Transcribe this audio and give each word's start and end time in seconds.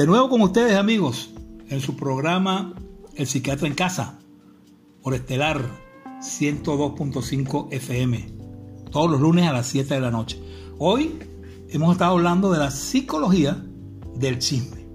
De 0.00 0.06
nuevo 0.06 0.30
con 0.30 0.40
ustedes 0.40 0.78
amigos, 0.78 1.28
en 1.68 1.82
su 1.82 1.94
programa 1.94 2.72
El 3.16 3.26
Psiquiatra 3.26 3.68
en 3.68 3.74
Casa, 3.74 4.18
por 5.02 5.12
Estelar 5.12 5.60
102.5 6.22 7.68
FM, 7.70 8.26
todos 8.90 9.10
los 9.10 9.20
lunes 9.20 9.46
a 9.46 9.52
las 9.52 9.66
7 9.66 9.92
de 9.92 10.00
la 10.00 10.10
noche. 10.10 10.40
Hoy 10.78 11.18
hemos 11.68 11.92
estado 11.92 12.12
hablando 12.12 12.50
de 12.50 12.60
la 12.60 12.70
psicología 12.70 13.62
del 14.14 14.38
chisme. 14.38 14.86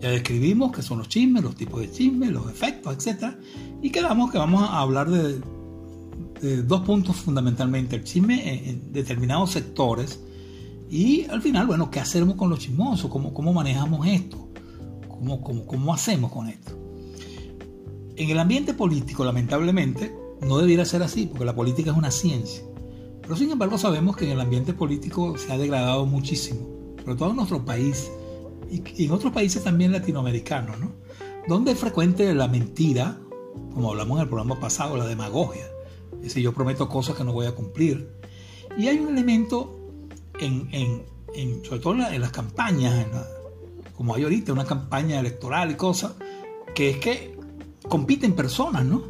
Ya 0.00 0.10
describimos 0.10 0.70
qué 0.70 0.82
son 0.82 0.98
los 0.98 1.08
chismes, 1.08 1.42
los 1.42 1.56
tipos 1.56 1.80
de 1.80 1.90
chismes, 1.90 2.30
los 2.30 2.48
efectos, 2.48 2.96
etc. 3.04 3.34
Y 3.82 3.90
quedamos 3.90 4.30
que 4.30 4.38
vamos 4.38 4.70
a 4.70 4.78
hablar 4.78 5.10
de, 5.10 5.42
dos 6.62 6.82
puntos 6.82 7.16
fundamentalmente. 7.16 7.96
El 7.96 8.04
chisme 8.04 8.70
en 8.70 8.92
determinados 8.92 9.50
sectores 9.50 10.20
y 10.90 11.26
al 11.30 11.40
final, 11.40 11.68
bueno, 11.68 11.90
¿qué 11.90 12.00
hacemos 12.00 12.34
con 12.34 12.50
los 12.50 12.58
chismosos? 12.58 13.10
¿Cómo, 13.10 13.32
cómo 13.32 13.52
manejamos 13.52 14.06
esto? 14.08 14.48
¿Cómo, 15.08 15.40
cómo, 15.40 15.64
cómo 15.64 15.94
hacemos 15.94 16.32
con 16.32 16.48
esto? 16.48 16.76
En 18.16 18.28
el 18.28 18.38
ambiente 18.38 18.74
político, 18.74 19.24
lamentablemente, 19.24 20.12
no 20.40 20.58
debiera 20.58 20.84
ser 20.84 21.02
así, 21.02 21.26
porque 21.26 21.44
la 21.44 21.54
política 21.54 21.92
es 21.92 21.96
una 21.96 22.10
ciencia. 22.10 22.62
Pero 23.22 23.36
sin 23.36 23.52
embargo 23.52 23.78
sabemos 23.78 24.16
que 24.16 24.24
en 24.24 24.32
el 24.32 24.40
ambiente 24.40 24.72
político 24.72 25.38
se 25.38 25.52
ha 25.52 25.58
degradado 25.58 26.06
muchísimo, 26.06 26.94
sobre 27.04 27.14
todo 27.14 27.30
en 27.30 27.36
nuestro 27.36 27.64
país 27.64 28.10
y 28.68 29.04
en 29.04 29.12
otros 29.12 29.32
países 29.32 29.62
también 29.62 29.92
latinoamericanos, 29.92 30.78
¿no? 30.80 30.92
Donde 31.48 31.72
es 31.72 31.78
frecuente 31.78 32.34
la 32.34 32.48
mentira, 32.48 33.20
como 33.72 33.90
hablamos 33.90 34.18
en 34.18 34.22
el 34.22 34.28
programa 34.28 34.58
pasado, 34.58 34.96
la 34.96 35.06
demagogia. 35.06 35.66
Es 36.14 36.22
decir, 36.22 36.42
yo 36.42 36.52
prometo 36.52 36.88
cosas 36.88 37.16
que 37.16 37.24
no 37.24 37.32
voy 37.32 37.46
a 37.46 37.54
cumplir. 37.54 38.10
Y 38.76 38.88
hay 38.88 38.98
un 38.98 39.08
elemento 39.08 39.79
en, 40.46 41.64
sobre 41.64 41.80
todo 41.80 41.94
en, 41.94 42.20
las 42.20 42.32
campañas, 42.32 43.06
como 43.96 44.14
hay 44.14 44.24
ahorita, 44.24 44.52
una 44.52 44.64
campaña 44.64 45.20
electoral 45.20 45.70
y 45.70 45.74
cosas, 45.74 46.12
que 46.74 46.90
es 46.90 46.96
que 46.98 47.38
compiten 47.88 48.34
personas, 48.34 48.84
¿no? 48.84 49.02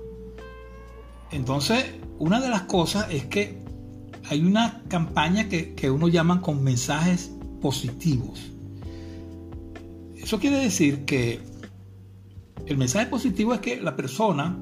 Entonces, 1.30 1.84
una 2.18 2.40
de 2.40 2.48
las 2.48 2.62
cosas 2.62 3.06
es 3.10 3.26
que 3.26 3.58
hay 4.28 4.42
una 4.42 4.82
campaña 4.88 5.48
que, 5.48 5.74
que 5.74 5.90
uno 5.90 6.08
llama 6.08 6.40
con 6.40 6.62
mensajes 6.62 7.30
positivos. 7.60 8.50
Eso 10.16 10.38
quiere 10.38 10.58
decir 10.58 11.04
que 11.04 11.40
el 12.66 12.76
mensaje 12.76 13.06
positivo 13.06 13.54
es 13.54 13.60
que 13.60 13.80
la 13.80 13.96
persona 13.96 14.58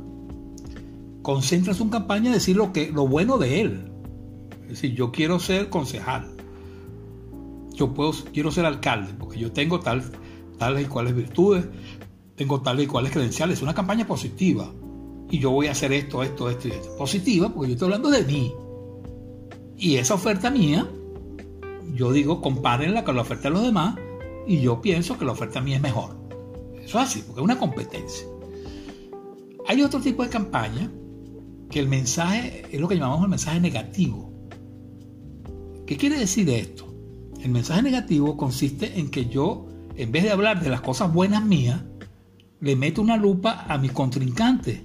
concentra 1.23 1.75
su 1.75 1.91
campaña 1.91 2.29
en 2.29 2.33
decir 2.35 2.57
lo, 2.57 2.73
que, 2.73 2.91
lo 2.91 3.07
bueno 3.07 3.39
de 3.39 3.61
él. 3.61 3.91
Es 4.63 4.69
decir, 4.69 4.95
yo 4.95 5.13
quiero 5.13 5.41
ser 5.41 5.69
concejal 5.69 6.38
yo 7.79 7.95
puedo, 7.95 8.13
quiero 8.33 8.51
ser 8.51 8.67
alcalde, 8.67 9.15
porque 9.17 9.39
yo 9.39 9.53
tengo 9.53 9.79
tal, 9.79 10.03
tales 10.59 10.85
y 10.85 10.89
cuales 10.89 11.15
virtudes, 11.15 11.65
tengo 12.35 12.61
tales 12.61 12.85
y 12.85 12.89
cuales 12.89 13.13
credenciales. 13.13 13.59
Es 13.59 13.63
una 13.63 13.75
campaña 13.75 14.07
positiva. 14.07 14.73
Y 15.31 15.39
yo 15.39 15.51
voy 15.51 15.69
a 15.69 15.73
hacer 15.73 15.93
esto, 15.93 16.23
esto, 16.23 16.51
esto 16.51 16.69
y 16.69 16.73
esto. 16.73 16.97
Positiva, 16.97 17.49
porque 17.51 17.69
yo 17.69 17.75
estoy 17.75 17.87
hablando 17.87 18.11
de 18.11 18.25
mí. 18.25 18.53
Y 19.77 19.97
esa 19.97 20.15
oferta 20.15 20.51
mía, 20.51 20.89
yo 21.95 22.13
digo, 22.13 22.41
compárenla 22.41 23.05
con 23.05 23.15
la 23.15 23.23
oferta 23.23 23.45
de 23.45 23.51
los 23.51 23.63
demás, 23.63 23.97
y 24.47 24.61
yo 24.61 24.81
pienso 24.81 25.17
que 25.17 25.25
la 25.25 25.33
oferta 25.33 25.61
mía 25.61 25.77
es 25.77 25.83
mejor. 25.83 26.17
Eso 26.83 26.99
es 26.99 27.05
así, 27.05 27.23
porque 27.25 27.41
es 27.41 27.45
una 27.45 27.59
competencia. 27.59 28.27
Hay 29.69 29.83
otro 29.83 30.01
tipo 30.01 30.25
de 30.25 30.31
campaña 30.31 30.91
que 31.71 31.79
el 31.79 31.87
mensaje 31.87 32.65
es 32.73 32.81
lo 32.81 32.89
que 32.89 32.97
llamamos 32.97 33.23
el 33.23 33.29
mensaje 33.29 33.61
negativo. 33.61 34.33
¿Qué 35.87 35.97
quiere 35.97 36.19
decir 36.19 36.49
esto? 36.51 36.88
El 37.41 37.51
mensaje 37.51 37.83
negativo 37.83 38.37
consiste 38.37 38.99
en 38.99 39.11
que 39.11 39.27
yo, 39.27 39.67
en 39.97 40.11
vez 40.11 40.25
de 40.25 40.31
hablar 40.31 40.61
de 40.61 40.71
las 40.71 40.81
cosas 40.81 41.13
buenas 41.13 41.45
mías, 41.45 41.81
le 42.61 42.75
meto 42.75 43.01
una 43.01 43.17
lupa 43.17 43.65
a 43.69 43.79
mi 43.79 43.89
contrincante 43.89 44.85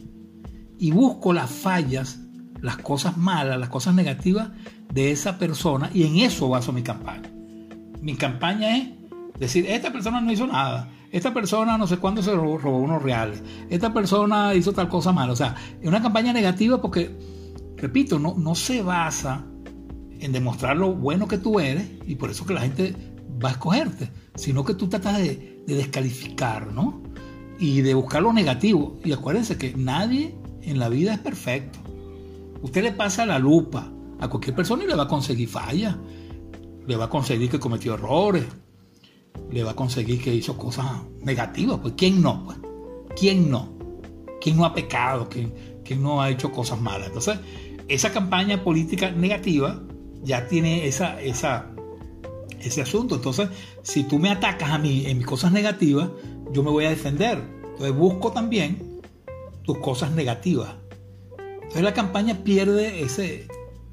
y 0.78 0.92
busco 0.92 1.34
las 1.34 1.50
fallas, 1.50 2.20
las 2.62 2.78
cosas 2.78 3.18
malas, 3.18 3.60
las 3.60 3.70
cosas 3.70 3.96
negativas 3.96 4.50
de 4.94 5.12
esa 5.12 5.40
persona 5.40 5.90
y 5.94 6.04
en 6.04 6.18
eso 6.18 6.50
baso 6.50 6.72
mi 6.72 6.84
campaña. 6.84 7.32
Mi 8.02 8.16
campaña 8.16 8.78
es 8.78 9.40
decir, 9.40 9.66
esta 9.68 9.92
persona 9.92 10.22
no 10.22 10.32
hizo 10.32 10.46
nada, 10.46 10.90
esta 11.12 11.34
persona 11.34 11.78
no 11.78 11.88
sé 11.88 11.98
cuándo 11.98 12.22
se 12.22 12.36
robó, 12.36 12.78
unos 12.78 13.02
reales, 13.02 13.42
esta 13.70 13.92
persona 13.92 14.54
hizo 14.54 14.74
tal 14.74 14.90
cosa 14.90 15.12
mala. 15.12 15.34
O 15.34 15.36
sea, 15.36 15.56
es 15.82 15.88
una 15.88 16.02
campaña 16.02 16.32
negativa 16.32 16.80
porque, 16.80 17.18
repito, 17.78 18.20
no, 18.20 18.36
no 18.38 18.54
se 18.54 18.84
basa 18.84 19.44
en 20.24 20.32
demostrar 20.32 20.78
lo 20.78 20.94
bueno 20.94 21.28
que 21.28 21.38
tú 21.38 21.60
eres 21.60 21.86
y 22.08 22.16
por 22.16 22.32
eso 22.32 22.46
que 22.46 22.54
la 22.54 22.62
gente 22.62 22.96
va 23.44 23.50
a 23.50 23.52
escogerte, 23.54 24.10
sino 24.36 24.64
que 24.64 24.74
tú 24.74 24.88
tratas 24.88 25.18
de, 25.18 25.62
descalificar, 25.68 26.72
¿no? 26.72 27.04
Y 27.60 27.82
de 27.82 27.94
buscar 27.94 28.24
lo 28.24 28.32
negativo. 28.32 29.00
Y 29.04 29.12
acuérdense 29.12 29.58
que 29.58 29.74
nadie 29.76 30.36
en 30.62 30.80
la 30.80 30.88
vida 30.90 31.14
es 31.14 31.20
perfecto. 31.20 31.80
Usted 32.62 32.84
le 32.84 32.94
pasa 32.94 33.26
la 33.26 33.38
lupa 33.38 33.92
a 34.20 34.30
cualquier 34.30 34.56
persona 34.56 34.86
y 34.86 34.88
le 34.88 34.96
va 34.96 35.04
a 35.04 35.08
conseguir 35.08 35.50
fallas, 35.50 35.98
le 36.88 36.96
va 36.96 37.06
a 37.06 37.10
conseguir 37.10 37.50
que 37.50 37.60
cometió 37.60 37.96
errores, 37.96 38.46
le 39.52 39.64
va 39.64 39.72
a 39.72 39.76
conseguir 39.76 40.22
que 40.22 40.34
hizo 40.34 40.58
cosas 40.58 40.86
negativas. 41.22 41.80
Pues 41.82 41.96
¿quién 41.98 42.22
no? 42.22 42.46
Pues? 42.46 42.58
¿Quién 43.18 43.50
no? 43.50 43.74
¿Quién 44.40 44.56
no 44.56 44.66
ha 44.66 44.74
pecado? 44.74 45.28
¿Quién, 45.30 45.54
¿Quién 45.84 46.02
no 46.02 46.22
ha 46.22 46.30
hecho 46.30 46.52
cosas 46.52 46.80
malas? 46.80 47.08
Entonces, 47.08 47.40
esa 47.90 48.12
campaña 48.12 48.64
política 48.64 49.12
negativa 49.12 49.82
ya 50.24 50.48
tiene 50.48 50.88
esa, 50.88 51.22
esa, 51.22 51.70
ese 52.60 52.82
asunto. 52.82 53.16
Entonces, 53.16 53.50
si 53.82 54.04
tú 54.04 54.20
me 54.20 54.30
atacas 54.30 54.72
a 54.72 54.78
mí 54.78 55.06
en 55.06 55.18
mis 55.18 55.28
cosas 55.28 55.52
negativas, 55.52 56.10
yo 56.52 56.64
me 56.64 56.72
voy 56.72 56.86
a 56.86 56.90
defender. 56.90 57.42
Entonces 57.64 57.96
busco 57.96 58.32
también 58.32 59.02
tus 59.64 59.78
cosas 59.80 60.12
negativas. 60.12 60.76
Entonces 61.56 61.82
la 61.82 61.94
campaña 61.94 62.44
pierde 62.44 63.02
ese 63.02 63.48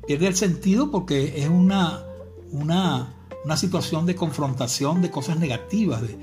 pierde 0.06 0.26
el 0.26 0.34
sentido 0.34 0.90
porque 0.90 1.40
es 1.40 1.48
una, 1.48 2.04
una, 2.50 3.14
una 3.44 3.56
situación 3.56 4.06
de 4.06 4.16
confrontación 4.16 5.02
de 5.02 5.10
cosas 5.10 5.38
negativas, 5.38 6.02
de, 6.02 6.18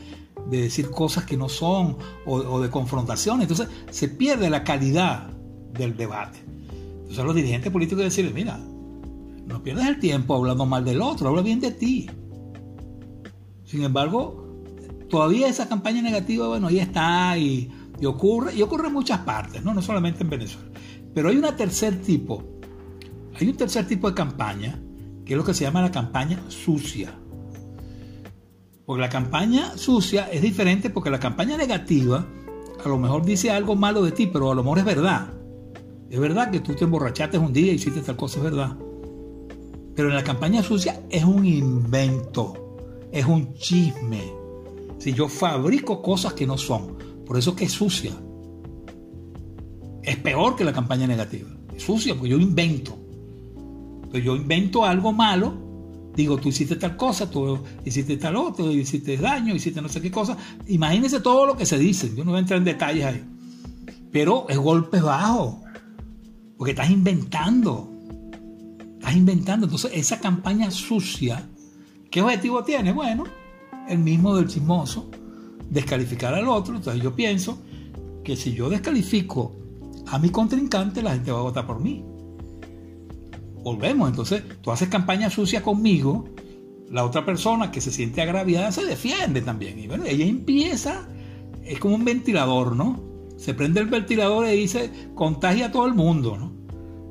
decir 0.50 0.90
cosas 0.90 1.26
que 1.26 1.36
no 1.36 1.50
son 1.50 1.98
o, 2.26 2.60
de 2.60 2.70
confrontación. 2.70 3.42
Entonces 3.42 3.68
se 3.90 4.10
pierde 4.10 4.50
la 4.50 4.64
calidad 4.64 5.30
del 5.74 5.96
debate. 5.96 6.40
Entonces 7.00 7.24
los 7.24 7.36
dirigentes 7.36 7.72
políticos 7.72 8.04
decirles, 8.04 8.34
mira, 8.34 8.60
no 9.48 9.64
pierdas 9.64 9.88
el 9.88 10.00
tiempo 10.00 10.36
hablando 10.36 10.66
mal 10.66 10.84
del 10.84 11.02
otro, 11.02 11.30
habla 11.30 11.42
bien 11.42 11.60
de 11.60 11.72
ti. 11.72 12.10
Sin 13.64 13.84
embargo, 13.84 14.64
todavía 15.10 15.48
esa 15.48 15.68
campaña 15.68 16.02
negativa, 16.02 16.48
bueno, 16.48 16.68
ahí 16.68 16.80
está 16.80 17.38
y, 17.38 17.72
ocurre, 18.06 18.54
y 18.54 18.62
ocurre 18.62 18.88
en 18.88 18.94
muchas 18.94 19.20
partes, 19.20 19.64
¿no? 19.64 19.74
no 19.74 19.82
solamente 19.82 20.24
en 20.24 20.30
Venezuela. 20.30 20.70
Pero 21.14 21.30
hay 21.30 21.38
un 21.38 21.56
tercer 21.56 22.02
tipo, 22.02 22.44
hay 23.40 23.48
un 23.48 23.56
tercer 23.56 23.88
tipo 23.88 24.10
de 24.10 24.16
campaña, 24.16 24.80
que 25.26 25.34
es 25.34 25.38
lo 25.38 25.44
que 25.44 25.54
se 25.54 25.64
llama 25.64 25.82
la 25.82 25.92
campaña 25.92 26.40
sucia. 26.50 27.14
Porque 28.86 29.02
la 29.02 29.10
campaña 29.10 29.78
sucia 29.78 30.30
es 30.32 30.42
diferente 30.42 30.90
porque 30.90 31.10
la 31.10 31.20
campaña 31.20 31.58
negativa 31.58 32.26
a 32.84 32.88
lo 32.88 32.98
mejor 32.98 33.26
dice 33.26 33.52
algo 33.52 33.76
malo 33.76 34.04
de 34.04 34.12
ti, 34.12 34.28
pero 34.28 34.52
a 34.52 34.56
lo 34.56 34.64
mejor 34.64 34.80
es 34.80 34.86
verdad. 34.86 35.34
Es 36.10 36.20
verdad 36.20 36.52
que 36.52 36.62
tú 36.62 36.74
te 36.74 36.86
emborrachaste 36.86 37.38
un 37.38 37.52
día 37.52 37.74
y 37.74 37.76
hiciste 37.76 38.02
tal 38.02 38.16
cosa, 38.16 38.38
es 38.38 38.44
verdad. 38.46 38.78
Pero 39.98 40.10
en 40.10 40.16
la 40.16 40.24
campaña 40.24 40.62
sucia 40.62 41.02
es 41.10 41.24
un 41.24 41.44
invento, 41.44 42.78
es 43.12 43.26
un 43.26 43.56
chisme. 43.56 44.32
Si 45.00 45.12
yo 45.12 45.28
fabrico 45.28 46.04
cosas 46.04 46.34
que 46.34 46.46
no 46.46 46.56
son, 46.56 47.00
por 47.26 47.36
eso 47.36 47.56
que 47.56 47.66
es 47.66 47.72
sucia. 47.72 48.12
Es 50.04 50.18
peor 50.18 50.56
que 50.56 50.64
la 50.64 50.72
campaña 50.72 51.08
negativa. 51.08 51.50
Es 51.76 51.82
sucia 51.82 52.14
porque 52.14 52.30
yo 52.30 52.38
invento. 52.38 52.96
Entonces 53.96 54.24
yo 54.24 54.36
invento 54.36 54.86
algo 54.86 55.12
malo, 55.14 56.12
digo, 56.16 56.38
tú 56.38 56.50
hiciste 56.50 56.76
tal 56.76 56.96
cosa, 56.96 57.28
tú 57.32 57.58
hiciste 57.84 58.18
tal 58.18 58.36
otro, 58.36 58.72
hiciste 58.72 59.18
daño, 59.18 59.56
hiciste 59.56 59.82
no 59.82 59.90
sé 59.90 60.00
qué 60.00 60.12
cosa. 60.12 60.38
Imagínense 60.68 61.22
todo 61.22 61.48
lo 61.48 61.58
que 61.58 61.66
se 61.66 61.80
dice. 61.80 62.14
Yo 62.16 62.24
no 62.24 62.30
voy 62.30 62.38
a 62.38 62.42
entrar 62.42 62.60
en 62.60 62.66
detalles 62.66 63.04
ahí. 63.04 63.24
Pero 64.12 64.46
es 64.48 64.60
golpe 64.60 65.02
bajo. 65.02 65.64
Porque 66.56 66.74
estás 66.74 66.92
inventando 66.92 67.97
inventando. 69.16 69.66
Entonces, 69.66 69.92
esa 69.94 70.20
campaña 70.20 70.72
sucia, 70.72 71.48
¿qué 72.10 72.22
objetivo 72.22 72.64
tiene? 72.64 72.92
Bueno, 72.92 73.26
el 73.88 74.00
mismo 74.00 74.36
del 74.36 74.48
chismoso, 74.48 75.10
descalificar 75.70 76.34
al 76.34 76.48
otro. 76.48 76.76
Entonces, 76.76 77.02
yo 77.02 77.16
pienso 77.16 77.60
que 78.24 78.36
si 78.36 78.54
yo 78.54 78.70
descalifico 78.70 79.56
a 80.08 80.20
mi 80.20 80.30
contrincante, 80.30 81.02
la 81.02 81.14
gente 81.14 81.32
va 81.32 81.40
a 81.40 81.44
votar 81.44 81.66
por 81.66 81.80
mí. 81.80 82.04
Volvemos, 83.64 84.10
entonces, 84.10 84.44
tú 84.62 84.72
haces 84.72 84.90
campaña 84.90 85.30
sucia 85.30 85.62
conmigo, 85.62 86.26
la 86.90 87.04
otra 87.04 87.26
persona 87.26 87.72
que 87.72 87.82
se 87.82 87.92
siente 87.92 88.22
agraviada 88.22 88.72
se 88.72 88.86
defiende 88.86 89.42
también. 89.42 89.78
Y 89.80 89.88
bueno, 89.88 90.06
ella 90.06 90.26
empieza, 90.26 91.08
es 91.66 91.80
como 91.80 91.96
un 91.96 92.06
ventilador, 92.06 92.76
¿no? 92.76 93.02
Se 93.38 93.54
prende 93.54 93.82
el 93.82 93.88
ventilador 93.88 94.48
y 94.48 94.58
dice, 94.58 94.92
contagia 95.16 95.68
a 95.68 95.72
todo 95.72 95.86
el 95.86 95.94
mundo, 95.94 96.38
¿no? 96.38 96.57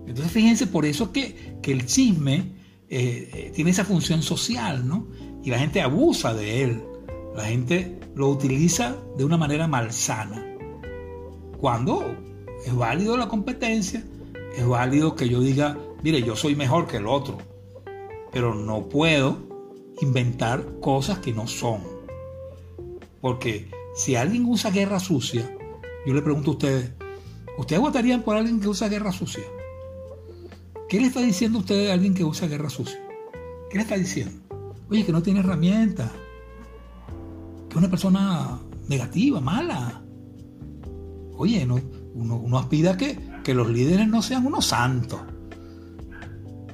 Entonces 0.06 0.32
fíjense, 0.32 0.66
por 0.66 0.84
eso 0.86 1.12
que, 1.12 1.58
que 1.62 1.72
el 1.72 1.86
chisme 1.86 2.56
eh, 2.88 3.30
eh, 3.32 3.52
tiene 3.54 3.70
esa 3.70 3.84
función 3.84 4.22
social, 4.22 4.86
¿no? 4.86 5.08
Y 5.42 5.50
la 5.50 5.58
gente 5.58 5.80
abusa 5.80 6.34
de 6.34 6.62
él. 6.62 6.84
La 7.34 7.44
gente 7.44 7.98
lo 8.14 8.28
utiliza 8.28 8.96
de 9.16 9.24
una 9.24 9.36
manera 9.36 9.66
malsana. 9.66 10.44
Cuando 11.58 12.16
es 12.64 12.74
válido 12.74 13.16
la 13.16 13.28
competencia, 13.28 14.04
es 14.56 14.66
válido 14.66 15.16
que 15.16 15.28
yo 15.28 15.40
diga, 15.40 15.78
mire, 16.02 16.22
yo 16.22 16.36
soy 16.36 16.54
mejor 16.54 16.86
que 16.86 16.98
el 16.98 17.06
otro, 17.06 17.38
pero 18.32 18.54
no 18.54 18.88
puedo 18.88 19.38
inventar 20.00 20.64
cosas 20.80 21.18
que 21.18 21.32
no 21.32 21.46
son. 21.46 21.80
Porque 23.20 23.70
si 23.94 24.14
alguien 24.14 24.44
usa 24.46 24.70
guerra 24.70 25.00
sucia, 25.00 25.50
yo 26.06 26.14
le 26.14 26.22
pregunto 26.22 26.52
a 26.52 26.54
ustedes, 26.54 26.92
¿ustedes 27.58 27.82
votarían 27.82 28.22
por 28.22 28.36
alguien 28.36 28.60
que 28.60 28.68
usa 28.68 28.88
guerra 28.88 29.12
sucia? 29.12 29.42
¿Qué 30.88 31.00
le 31.00 31.08
está 31.08 31.20
diciendo 31.20 31.58
usted 31.58 31.90
a 31.90 31.94
alguien 31.94 32.14
que 32.14 32.22
usa 32.22 32.46
guerra 32.46 32.70
sucia? 32.70 32.98
¿Qué 33.70 33.78
le 33.78 33.82
está 33.82 33.96
diciendo? 33.96 34.40
Oye, 34.88 35.04
que 35.04 35.10
no 35.10 35.20
tiene 35.20 35.40
herramientas, 35.40 36.12
que 37.68 37.70
es 37.70 37.76
una 37.76 37.90
persona 37.90 38.60
negativa, 38.88 39.40
mala. 39.40 40.00
Oye, 41.36 41.66
no, 41.66 41.80
uno, 42.14 42.58
aspira 42.58 42.96
que, 42.96 43.18
que 43.42 43.52
los 43.52 43.68
líderes 43.68 44.06
no 44.06 44.22
sean 44.22 44.46
unos 44.46 44.66
santos, 44.66 45.20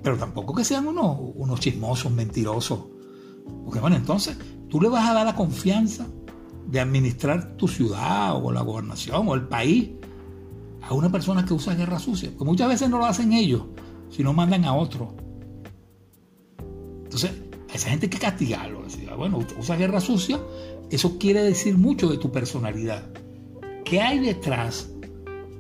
pero 0.02 0.18
tampoco 0.18 0.54
que 0.54 0.64
sean 0.64 0.86
unos, 0.86 1.16
unos 1.34 1.58
chismosos, 1.58 2.12
mentirosos. 2.12 2.80
Porque 3.64 3.80
bueno, 3.80 3.96
entonces 3.96 4.36
tú 4.68 4.78
le 4.78 4.90
vas 4.90 5.08
a 5.08 5.14
dar 5.14 5.24
la 5.24 5.34
confianza 5.34 6.06
de 6.66 6.80
administrar 6.80 7.56
tu 7.56 7.66
ciudad 7.66 8.36
o 8.36 8.52
la 8.52 8.60
gobernación 8.60 9.26
o 9.26 9.34
el 9.34 9.48
país 9.48 9.90
a 10.82 10.92
una 10.92 11.10
persona 11.10 11.46
que 11.46 11.54
usa 11.54 11.74
guerra 11.74 11.98
sucia. 11.98 12.30
Porque 12.30 12.44
muchas 12.44 12.68
veces 12.68 12.90
no 12.90 12.98
lo 12.98 13.06
hacen 13.06 13.32
ellos, 13.32 13.62
sino 14.12 14.32
mandan 14.32 14.64
a 14.64 14.74
otro. 14.74 15.14
Entonces, 17.04 17.32
a 17.70 17.74
esa 17.74 17.90
gente 17.90 18.06
hay 18.06 18.10
que 18.10 18.18
castigarlo. 18.18 18.84
bueno, 19.16 19.40
usa 19.58 19.76
guerra 19.76 20.00
sucia, 20.00 20.38
eso 20.90 21.18
quiere 21.18 21.42
decir 21.42 21.76
mucho 21.76 22.08
de 22.08 22.18
tu 22.18 22.30
personalidad. 22.30 23.10
¿Qué 23.84 24.00
hay 24.00 24.20
detrás 24.20 24.90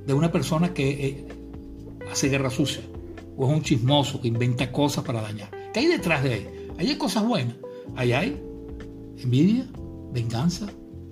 de 0.06 0.14
una 0.14 0.30
persona 0.30 0.72
que 0.72 1.06
eh, 1.06 1.28
hace 2.10 2.28
guerra 2.28 2.50
sucia? 2.50 2.82
O 3.36 3.46
es 3.46 3.52
un 3.52 3.62
chismoso 3.62 4.20
que 4.20 4.28
inventa 4.28 4.70
cosas 4.70 5.04
para 5.04 5.22
dañar. 5.22 5.50
¿Qué 5.72 5.80
hay 5.80 5.86
detrás 5.86 6.22
de 6.22 6.34
ahí? 6.34 6.48
Ahí 6.78 6.88
hay 6.90 6.96
cosas 6.98 7.26
buenas. 7.26 7.56
Ahí 7.96 8.12
hay 8.12 8.42
envidia, 9.18 9.66
venganza, 10.12 10.66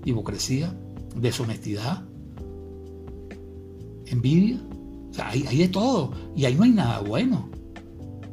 hipocresía, 0.05 0.75
deshonestidad, 1.17 2.05
envidia. 4.07 4.61
Hay, 5.21 5.47
hay 5.47 5.59
de 5.59 5.69
todo. 5.69 6.13
Y 6.37 6.45
ahí 6.45 6.55
no 6.55 6.65
hay 6.65 6.71
nada 6.71 7.01
bueno. 7.01 7.51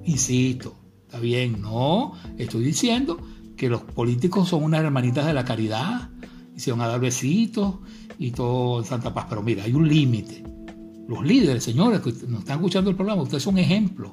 Insisto, 0.06 0.76
está 1.02 1.20
bien, 1.20 1.62
no. 1.62 2.14
Estoy 2.38 2.64
diciendo 2.64 3.20
que 3.56 3.70
los 3.70 3.82
políticos 3.82 4.50
son 4.50 4.64
unas 4.64 4.84
hermanitas 4.84 5.26
de 5.26 5.34
la 5.34 5.44
caridad 5.44 6.10
y 6.56 6.60
se 6.60 6.72
van 6.72 6.82
a 6.82 6.88
dar 6.88 7.00
besitos 7.00 7.76
y 8.18 8.32
todo 8.32 8.80
en 8.80 8.86
Santa 8.86 9.14
Paz. 9.14 9.26
Pero 9.30 9.42
mira, 9.42 9.64
hay 9.64 9.74
un 9.74 9.88
límite. 9.88 10.44
Los 11.08 11.26
líderes, 11.26 11.64
señores, 11.64 12.02
que 12.02 12.12
nos 12.28 12.40
están 12.40 12.58
escuchando 12.58 12.90
el 12.90 12.96
programa, 12.96 13.22
ustedes 13.22 13.44
son 13.44 13.58
ejemplos. 13.58 14.12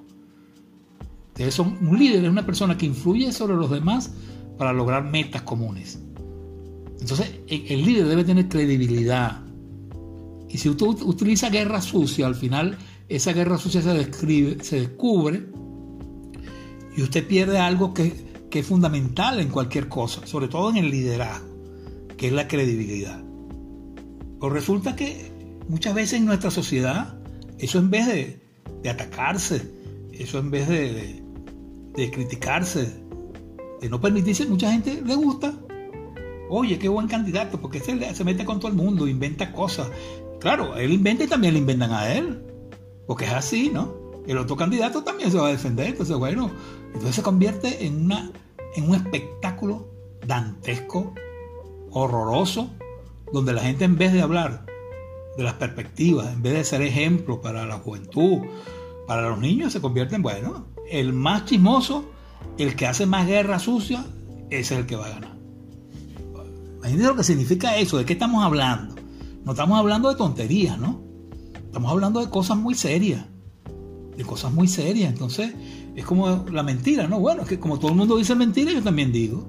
Ustedes 1.28 1.54
son 1.54 1.76
un 1.80 1.98
líder, 1.98 2.24
es 2.24 2.30
una 2.30 2.46
persona 2.46 2.78
que 2.78 2.86
influye 2.86 3.32
sobre 3.32 3.56
los 3.56 3.70
demás 3.70 4.12
para 4.56 4.72
lograr 4.72 5.04
metas 5.04 5.42
comunes. 5.42 6.00
Entonces, 7.00 7.40
el 7.48 7.84
líder 7.84 8.06
debe 8.06 8.24
tener 8.24 8.48
credibilidad. 8.48 9.43
Y 10.54 10.58
si 10.58 10.68
usted 10.68 10.86
utiliza 10.86 11.50
guerra 11.50 11.82
sucia, 11.82 12.28
al 12.28 12.36
final 12.36 12.78
esa 13.08 13.32
guerra 13.32 13.58
sucia 13.58 13.82
se, 13.82 13.92
describe, 13.92 14.62
se 14.62 14.78
descubre 14.78 15.46
y 16.96 17.02
usted 17.02 17.26
pierde 17.26 17.58
algo 17.58 17.92
que, 17.92 18.46
que 18.52 18.60
es 18.60 18.66
fundamental 18.66 19.40
en 19.40 19.48
cualquier 19.48 19.88
cosa, 19.88 20.24
sobre 20.28 20.46
todo 20.46 20.70
en 20.70 20.76
el 20.76 20.92
liderazgo, 20.92 21.44
que 22.16 22.28
es 22.28 22.32
la 22.32 22.46
credibilidad. 22.46 23.20
Pues 24.38 24.52
resulta 24.52 24.94
que 24.94 25.32
muchas 25.68 25.92
veces 25.92 26.20
en 26.20 26.26
nuestra 26.26 26.52
sociedad, 26.52 27.18
eso 27.58 27.80
en 27.80 27.90
vez 27.90 28.06
de, 28.06 28.40
de 28.80 28.90
atacarse, 28.90 29.60
eso 30.12 30.38
en 30.38 30.52
vez 30.52 30.68
de, 30.68 31.24
de, 31.96 32.10
criticarse, 32.12 33.02
de 33.80 33.88
no 33.88 34.00
permitirse, 34.00 34.46
mucha 34.46 34.70
gente 34.70 35.02
le 35.04 35.16
gusta. 35.16 35.52
Oye, 36.48 36.78
qué 36.78 36.88
buen 36.88 37.08
candidato, 37.08 37.60
porque 37.60 37.80
se, 37.80 38.14
se 38.14 38.22
mete 38.22 38.44
con 38.44 38.60
todo 38.60 38.70
el 38.70 38.76
mundo, 38.76 39.08
inventa 39.08 39.52
cosas. 39.52 39.90
Claro, 40.44 40.76
él 40.76 40.92
inventa 40.92 41.24
y 41.24 41.26
también 41.26 41.54
le 41.54 41.60
inventan 41.60 41.90
a 41.90 42.12
él, 42.12 42.38
porque 43.06 43.24
es 43.24 43.32
así, 43.32 43.70
¿no? 43.72 43.94
El 44.26 44.36
otro 44.36 44.56
candidato 44.56 45.02
también 45.02 45.30
se 45.30 45.38
va 45.38 45.46
a 45.48 45.50
defender, 45.50 45.86
entonces 45.86 46.14
bueno, 46.18 46.50
entonces 46.88 47.14
se 47.14 47.22
convierte 47.22 47.86
en, 47.86 48.04
una, 48.04 48.30
en 48.76 48.86
un 48.86 48.94
espectáculo 48.94 49.88
dantesco, 50.26 51.14
horroroso, 51.92 52.68
donde 53.32 53.54
la 53.54 53.62
gente 53.62 53.86
en 53.86 53.96
vez 53.96 54.12
de 54.12 54.20
hablar 54.20 54.66
de 55.38 55.44
las 55.44 55.54
perspectivas, 55.54 56.30
en 56.34 56.42
vez 56.42 56.52
de 56.52 56.64
ser 56.64 56.82
ejemplo 56.82 57.40
para 57.40 57.64
la 57.64 57.78
juventud, 57.78 58.42
para 59.06 59.30
los 59.30 59.38
niños, 59.38 59.72
se 59.72 59.80
convierte 59.80 60.16
en, 60.16 60.22
bueno, 60.22 60.66
el 60.90 61.14
más 61.14 61.46
chismoso, 61.46 62.04
el 62.58 62.76
que 62.76 62.86
hace 62.86 63.06
más 63.06 63.26
guerra 63.26 63.58
sucia, 63.58 64.04
ese 64.50 64.74
es 64.74 64.80
el 64.80 64.84
que 64.84 64.96
va 64.96 65.06
a 65.06 65.08
ganar. 65.08 65.38
Imagínense 66.80 67.08
lo 67.08 67.16
que 67.16 67.24
significa 67.24 67.78
eso, 67.78 67.96
de 67.96 68.04
qué 68.04 68.12
estamos 68.12 68.44
hablando. 68.44 68.93
No 69.44 69.52
estamos 69.52 69.78
hablando 69.78 70.08
de 70.08 70.16
tonterías, 70.16 70.78
¿no? 70.78 71.02
Estamos 71.54 71.90
hablando 71.90 72.20
de 72.20 72.30
cosas 72.30 72.56
muy 72.56 72.74
serias. 72.74 73.26
De 74.16 74.24
cosas 74.24 74.52
muy 74.52 74.68
serias. 74.68 75.12
Entonces, 75.12 75.54
es 75.94 76.04
como 76.04 76.46
la 76.50 76.62
mentira, 76.62 77.06
¿no? 77.06 77.20
Bueno, 77.20 77.42
es 77.42 77.48
que 77.48 77.60
como 77.60 77.78
todo 77.78 77.90
el 77.90 77.96
mundo 77.96 78.16
dice 78.16 78.34
mentira, 78.34 78.72
yo 78.72 78.82
también 78.82 79.12
digo. 79.12 79.46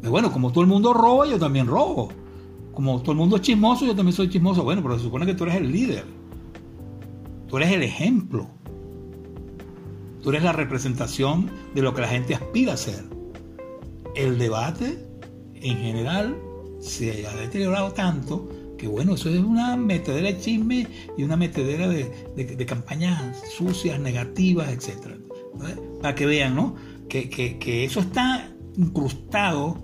Pero 0.00 0.10
bueno, 0.10 0.32
como 0.32 0.50
todo 0.50 0.62
el 0.62 0.68
mundo 0.68 0.94
roba, 0.94 1.26
yo 1.26 1.38
también 1.38 1.66
robo. 1.66 2.08
Como 2.72 3.00
todo 3.02 3.12
el 3.12 3.18
mundo 3.18 3.36
es 3.36 3.42
chismoso, 3.42 3.84
yo 3.84 3.94
también 3.94 4.14
soy 4.14 4.30
chismoso. 4.30 4.64
Bueno, 4.64 4.82
pero 4.82 4.96
se 4.96 5.04
supone 5.04 5.26
que 5.26 5.34
tú 5.34 5.44
eres 5.44 5.56
el 5.56 5.70
líder. 5.70 6.04
Tú 7.48 7.58
eres 7.58 7.70
el 7.72 7.82
ejemplo. 7.82 8.48
Tú 10.22 10.30
eres 10.30 10.42
la 10.42 10.52
representación 10.52 11.50
de 11.74 11.82
lo 11.82 11.92
que 11.92 12.00
la 12.00 12.08
gente 12.08 12.34
aspira 12.34 12.72
a 12.72 12.76
ser. 12.78 13.04
El 14.14 14.38
debate, 14.38 15.06
en 15.54 15.76
general, 15.76 16.36
se 16.80 17.26
ha 17.26 17.34
deteriorado 17.36 17.92
tanto 17.92 18.48
que 18.84 18.88
bueno, 18.88 19.14
eso 19.14 19.30
es 19.30 19.40
una 19.40 19.78
metedera 19.78 20.28
de 20.28 20.38
chisme 20.38 20.86
y 21.16 21.22
una 21.22 21.38
metedera 21.38 21.88
de, 21.88 22.66
campañas 22.66 23.42
sucias, 23.56 23.98
negativas, 23.98 24.68
etc. 24.68 25.16
Para 26.02 26.14
que 26.14 26.26
vean, 26.26 26.54
¿no? 26.54 26.74
Que, 27.08 27.30
que, 27.30 27.84
eso 27.86 28.00
está 28.00 28.52
incrustado 28.76 29.82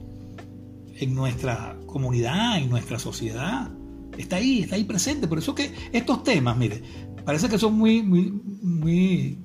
en 0.96 1.14
nuestra 1.14 1.78
comunidad, 1.86 2.58
en 2.58 2.68
nuestra 2.68 2.98
sociedad. 2.98 3.70
Está 4.18 4.36
ahí, 4.36 4.64
está 4.64 4.76
ahí 4.76 4.84
presente. 4.84 5.26
Por 5.26 5.38
eso 5.38 5.54
que 5.54 5.72
estos 5.92 6.22
temas, 6.22 6.58
mire, 6.58 6.82
parece 7.24 7.48
que 7.48 7.56
son 7.56 7.78
muy, 7.78 8.02
muy, 8.02 8.38
muy, 8.60 9.38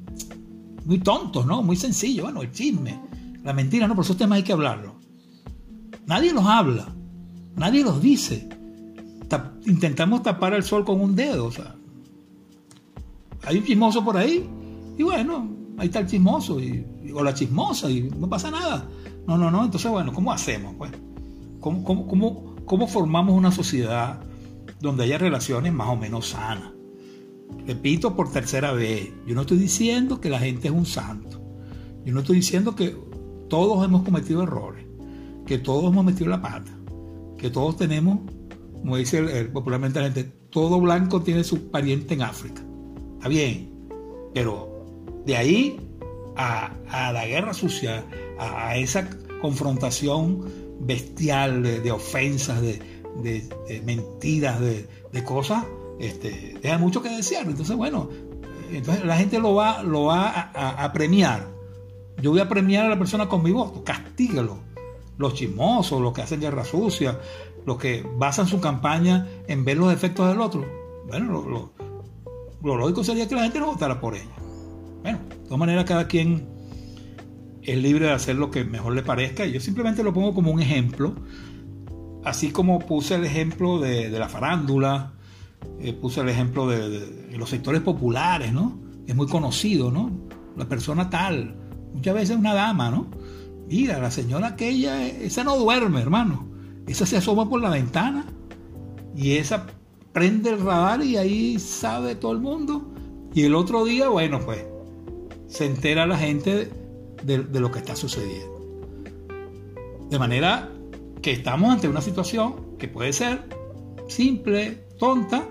muy 0.84 0.98
tontos, 1.00 1.46
¿no? 1.46 1.64
Muy 1.64 1.78
sencillos. 1.78 2.26
Bueno, 2.26 2.42
el 2.42 2.52
chisme, 2.52 3.00
la 3.42 3.54
mentira, 3.54 3.88
no, 3.88 3.96
por 3.96 4.04
esos 4.04 4.18
temas 4.18 4.36
hay 4.36 4.44
que 4.44 4.52
hablarlo. 4.52 5.00
Nadie 6.08 6.34
los 6.34 6.46
habla, 6.46 6.94
nadie 7.56 7.86
los 7.86 8.02
dice. 8.02 8.50
Intentamos 9.66 10.24
tapar 10.24 10.54
el 10.54 10.64
sol 10.64 10.86
con 10.86 11.02
un 11.02 11.16
dedo, 11.16 11.46
o 11.46 11.52
sea. 11.52 11.76
Hay 13.44 13.58
un 13.58 13.64
chismoso 13.64 14.04
por 14.04 14.18
ahí, 14.18 14.48
y 14.98 15.04
bueno, 15.04 15.50
ahí 15.78 15.88
está 15.88 16.00
el 16.00 16.08
chismoso, 16.08 16.60
y, 16.60 16.86
o 17.14 17.24
la 17.24 17.34
chismosa, 17.34 17.90
y 17.90 18.04
no 18.04 18.28
pasa 18.28 18.52
nada. 18.52 18.88
No, 19.28 19.38
no, 19.38 19.52
no, 19.52 19.66
entonces 19.66 19.90
bueno, 19.92 20.14
¿cómo 20.14 20.32
hacemos? 20.32 20.76
Pues? 20.76 20.92
¿Cómo, 21.60 21.84
cómo, 21.84 22.56
cómo 22.66 22.88
formamos 22.88 23.36
una 23.36 23.52
sociedad 23.52 24.22
donde 24.80 25.04
haya 25.04 25.18
relaciones 25.18 25.74
más 25.74 25.90
o 25.90 25.96
menos 25.96 26.30
sanas? 26.30 26.72
Repito 27.66 28.16
por 28.16 28.32
tercera 28.32 28.72
vez, 28.72 29.12
yo 29.26 29.34
no 29.34 29.42
estoy 29.42 29.58
diciendo 29.58 30.22
que 30.22 30.30
la 30.30 30.40
gente 30.40 30.68
es 30.68 30.74
un 30.74 30.86
santo. 30.86 31.42
Yo 32.06 32.14
no 32.14 32.20
estoy 32.20 32.38
diciendo 32.38 32.76
que 32.76 32.96
todos 33.50 33.84
hemos 33.84 34.04
cometido 34.04 34.44
errores, 34.44 34.86
que 35.46 35.58
todos 35.58 35.92
hemos 35.92 36.06
metido 36.06 36.30
la 36.30 36.42
pata, 36.42 36.72
que 37.38 37.50
todos 37.50 37.78
tenemos, 37.78 38.20
como 38.82 38.98
dice 38.98 39.46
popularmente 39.46 40.00
la 40.00 40.06
gente, 40.06 40.24
todo 40.50 40.80
blanco 40.80 41.22
tiene 41.22 41.44
su 41.44 41.70
pariente 41.70 42.14
en 42.14 42.22
África. 42.22 42.62
Está 43.18 43.28
bien, 43.28 43.72
pero 44.34 44.86
de 45.26 45.36
ahí 45.36 45.80
a, 46.36 47.12
la 47.12 47.26
guerra 47.26 47.54
sucia, 47.54 48.06
a, 48.38 48.76
esa 48.78 49.10
confrontación 49.42 50.46
bestial 50.80 51.64
de, 51.64 51.92
ofensas, 51.92 52.62
de, 52.62 53.82
mentiras, 53.86 54.60
de, 54.60 55.24
cosas, 55.24 55.66
este, 56.00 56.58
deja 56.62 56.78
mucho 56.78 57.02
que 57.02 57.10
desear. 57.10 57.48
Entonces, 57.48 57.76
bueno, 57.76 58.10
entonces 58.72 59.06
la 59.06 59.18
gente 59.18 59.40
lo 59.40 59.56
va, 59.56 59.84
lo 59.84 60.06
va 60.06 60.52
a, 60.54 60.94
premiar. 60.94 61.48
Yo 62.22 62.32
voy 62.32 62.40
a 62.40 62.50
premiar 62.50 62.86
a 62.86 62.90
la 62.90 62.98
persona 62.98 63.28
con 63.28 63.44
mi 63.44 63.52
voto, 63.52 63.84
castígalo. 63.84 64.60
Los 65.18 65.34
chismosos, 65.34 66.02
los 66.02 66.14
que 66.14 66.22
hacen 66.22 66.42
guerra 66.42 66.66
sucia, 66.66 67.18
los 67.66 67.78
que 67.78 68.06
basan 68.18 68.48
su 68.48 68.60
campaña 68.60 69.28
en 69.48 69.66
ver 69.66 69.78
los 69.78 69.94
efectos 69.94 70.28
del 70.28 70.40
otro. 70.40 70.66
Bueno, 71.08 71.72
lo, 72.62 72.78
lógico 72.78 73.04
sería 73.04 73.28
que 73.28 73.36
la 73.36 73.44
gente 73.44 73.60
no 73.60 73.68
votara 73.68 74.00
por 74.00 74.16
ella. 74.16 74.36
Bueno, 75.02 75.20
de 75.30 75.36
todas 75.36 75.60
maneras, 75.60 75.86
cada 75.86 76.08
quien 76.08 76.48
es 77.62 77.78
libre 77.78 78.06
de 78.06 78.12
hacer 78.12 78.36
lo 78.36 78.52
que 78.52 78.64
mejor 78.64 78.94
le 78.94 79.04
parezca. 79.04 79.46
Yo 79.46 79.60
simplemente 79.60 80.04
lo 80.04 80.14
pongo 80.14 80.34
como 80.34 80.52
un 80.52 80.62
ejemplo 80.62 81.16
así 82.26 82.50
como 82.52 82.80
puse 82.80 83.16
el 83.16 83.24
ejemplo 83.24 83.80
de, 83.80 84.10
la 84.10 84.28
farándula, 84.28 85.14
eh, 85.80 85.94
puse 85.94 86.20
el 86.22 86.30
ejemplo 86.30 86.68
de, 86.68 87.38
los 87.38 87.50
sectores 87.50 87.82
populares, 87.82 88.52
¿no? 88.52 88.80
Es 89.08 89.16
muy 89.16 89.28
conocido, 89.28 89.92
¿no? 89.92 90.12
La 90.58 90.68
persona 90.68 91.10
tal, 91.10 91.56
muchas 91.94 92.16
veces 92.16 92.36
una 92.36 92.54
dama, 92.54 92.90
¿no? 92.90 93.08
Mira, 93.70 94.00
la 94.00 94.12
señora 94.12 94.48
aquella, 94.48 95.06
esa 95.08 95.44
no 95.44 95.56
duerme, 95.58 96.02
hermano. 96.02 96.48
Esa 96.88 97.06
se 97.06 97.18
asoma 97.18 97.50
por 97.50 97.62
la 97.62 97.70
ventana 97.70 98.26
y 99.16 99.34
esa 99.34 99.68
prende 100.14 100.52
el 100.52 100.62
radar 100.62 101.04
y 101.04 101.18
ahí 101.18 101.60
sabe 101.60 102.16
todo 102.16 102.32
el 102.32 102.40
mundo. 102.40 102.92
Y 103.34 103.44
el 103.44 103.56
otro 103.56 103.84
día, 103.84 104.10
bueno, 104.10 104.40
pues 104.46 104.64
se 105.48 105.66
entera 105.66 106.06
la 106.06 106.18
gente 106.18 106.72
de, 107.24 107.40
de 107.40 107.60
lo 107.60 107.72
que 107.72 107.80
está 107.80 107.96
sucediendo. 107.96 108.56
De 110.10 110.20
manera 110.20 110.72
que 111.22 111.32
estamos 111.32 111.74
ante 111.74 111.88
una 111.88 112.02
situación 112.02 112.78
que 112.78 112.88
puede 112.88 113.12
ser 113.14 113.50
simple, 114.08 114.86
tonta, 115.00 115.48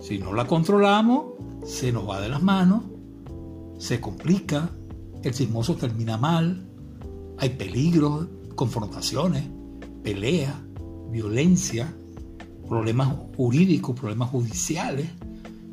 si 0.00 0.18
no 0.18 0.32
la 0.32 0.46
controlamos, 0.46 1.34
se 1.64 1.92
nos 1.92 2.08
va 2.08 2.20
de 2.20 2.28
las 2.28 2.42
manos, 2.42 2.82
se 3.78 4.00
complica, 4.00 4.70
el 5.22 5.32
chismoso 5.32 5.76
termina 5.76 6.16
mal, 6.16 6.66
hay 7.38 7.50
peligros, 7.50 8.26
confrontaciones, 8.54 9.44
peleas, 10.04 10.54
violencia, 11.10 11.92
problemas 12.68 13.08
jurídicos, 13.36 13.98
problemas 13.98 14.28
judiciales. 14.30 15.08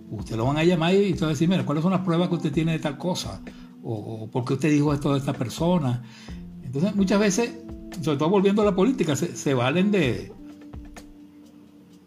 Usted 0.09 0.35
lo 0.35 0.45
van 0.45 0.57
a 0.57 0.63
llamar 0.63 0.95
y 0.95 1.11
usted 1.11 1.23
va 1.23 1.27
a 1.27 1.33
decir, 1.33 1.47
mira, 1.47 1.65
¿cuáles 1.65 1.83
son 1.83 1.91
las 1.91 2.01
pruebas 2.01 2.29
que 2.29 2.35
usted 2.35 2.51
tiene 2.51 2.71
de 2.71 2.79
tal 2.79 2.97
cosa? 2.97 3.41
O, 3.83 4.29
por 4.31 4.45
qué 4.45 4.53
usted 4.53 4.71
dijo 4.71 4.93
esto 4.93 5.11
de 5.11 5.19
esta 5.19 5.33
persona. 5.33 6.03
Entonces, 6.63 6.95
muchas 6.95 7.19
veces, 7.19 7.53
sobre 8.01 8.17
todo 8.17 8.29
volviendo 8.29 8.61
a 8.61 8.65
la 8.65 8.75
política, 8.75 9.15
se, 9.15 9.53
valen 9.53 9.91
de, 9.91 10.31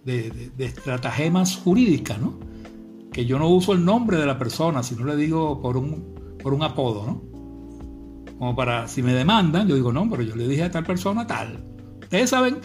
de, 0.04 0.50
de, 0.56 0.64
estratagemas 0.64 1.56
jurídicas, 1.56 2.18
¿no? 2.18 2.38
Que 3.12 3.26
yo 3.26 3.38
no 3.38 3.48
uso 3.48 3.72
el 3.72 3.84
nombre 3.84 4.16
de 4.16 4.26
la 4.26 4.38
persona, 4.38 4.82
sino 4.82 5.04
le 5.04 5.16
digo 5.16 5.60
por 5.60 5.76
un, 5.76 6.36
por 6.42 6.54
un 6.54 6.62
apodo, 6.62 7.06
¿no? 7.06 7.22
Como 8.38 8.56
para, 8.56 8.88
si 8.88 9.02
me 9.02 9.12
demandan, 9.12 9.68
yo 9.68 9.74
digo, 9.74 9.92
no, 9.92 10.08
pero 10.10 10.22
yo 10.22 10.34
le 10.36 10.48
dije 10.48 10.64
a 10.64 10.70
tal 10.70 10.84
persona 10.84 11.26
tal. 11.26 11.73
Ustedes 12.14 12.30
saben 12.30 12.58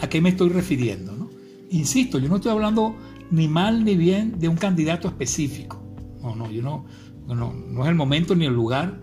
a 0.00 0.08
qué 0.08 0.20
me 0.20 0.30
estoy 0.30 0.48
refiriendo, 0.48 1.12
¿no? 1.12 1.30
Insisto, 1.70 2.18
yo 2.18 2.28
no 2.28 2.36
estoy 2.36 2.50
hablando 2.50 2.96
ni 3.30 3.46
mal 3.46 3.84
ni 3.84 3.94
bien 3.94 4.36
de 4.40 4.48
un 4.48 4.56
candidato 4.56 5.06
específico. 5.06 5.80
No, 6.20 6.34
no, 6.34 6.50
yo 6.50 6.60
no, 6.60 6.84
no, 7.28 7.84
es 7.84 7.88
el 7.88 7.94
momento 7.94 8.34
ni 8.34 8.46
el 8.46 8.52
lugar 8.52 9.00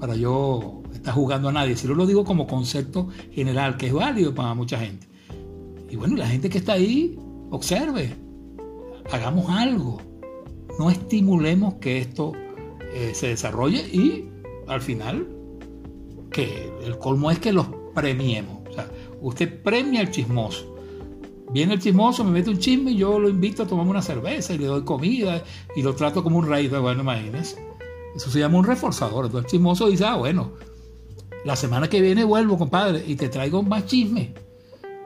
para 0.00 0.16
yo 0.16 0.82
estar 0.92 1.14
jugando 1.14 1.48
a 1.48 1.52
nadie. 1.52 1.76
Si 1.76 1.88
lo 1.88 2.04
digo 2.04 2.26
como 2.26 2.46
concepto 2.46 3.08
general, 3.32 3.78
que 3.78 3.86
es 3.86 3.94
válido 3.94 4.34
para 4.34 4.52
mucha 4.52 4.78
gente. 4.78 5.08
Y 5.88 5.96
bueno, 5.96 6.16
la 6.16 6.26
gente 6.26 6.50
que 6.50 6.58
está 6.58 6.74
ahí, 6.74 7.18
observe, 7.48 8.14
hagamos 9.10 9.48
algo. 9.48 9.96
No 10.78 10.90
estimulemos 10.90 11.76
que 11.76 11.96
esto 11.96 12.34
eh, 12.92 13.12
se 13.14 13.28
desarrolle 13.28 13.80
y 13.80 14.28
al 14.66 14.82
final 14.82 15.26
que 16.30 16.70
el 16.84 16.98
colmo 16.98 17.30
es 17.30 17.38
que 17.38 17.50
los 17.50 17.66
premiemos. 17.94 18.57
Usted 19.20 19.62
premia 19.62 20.00
al 20.00 20.10
chismoso. 20.10 20.76
Viene 21.50 21.74
el 21.74 21.80
chismoso, 21.80 22.24
me 22.24 22.30
mete 22.30 22.50
un 22.50 22.58
chisme 22.58 22.90
y 22.90 22.96
yo 22.96 23.18
lo 23.18 23.28
invito 23.28 23.62
a 23.62 23.66
tomar 23.66 23.86
una 23.86 24.02
cerveza 24.02 24.52
y 24.54 24.58
le 24.58 24.66
doy 24.66 24.84
comida 24.84 25.42
y 25.74 25.82
lo 25.82 25.94
trato 25.94 26.22
como 26.22 26.38
un 26.38 26.46
rey. 26.46 26.68
Bueno, 26.68 27.00
imagínense. 27.00 27.56
Eso 28.14 28.30
se 28.30 28.40
llama 28.40 28.58
un 28.58 28.64
reforzador. 28.64 29.26
Entonces 29.26 29.46
el 29.46 29.50
chismoso 29.50 29.88
dice, 29.88 30.04
ah, 30.04 30.16
bueno, 30.16 30.52
la 31.44 31.56
semana 31.56 31.88
que 31.88 32.00
viene 32.00 32.24
vuelvo, 32.24 32.58
compadre, 32.58 33.02
y 33.06 33.16
te 33.16 33.28
traigo 33.28 33.62
más 33.62 33.86
chisme. 33.86 34.34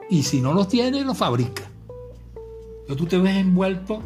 Y 0.09 0.23
si 0.23 0.41
no 0.41 0.53
los 0.53 0.67
tiene, 0.67 1.03
los 1.03 1.17
fabrica. 1.17 1.63
Entonces 2.81 2.97
tú 2.97 3.05
te 3.05 3.17
ves 3.17 3.37
envuelto 3.37 4.01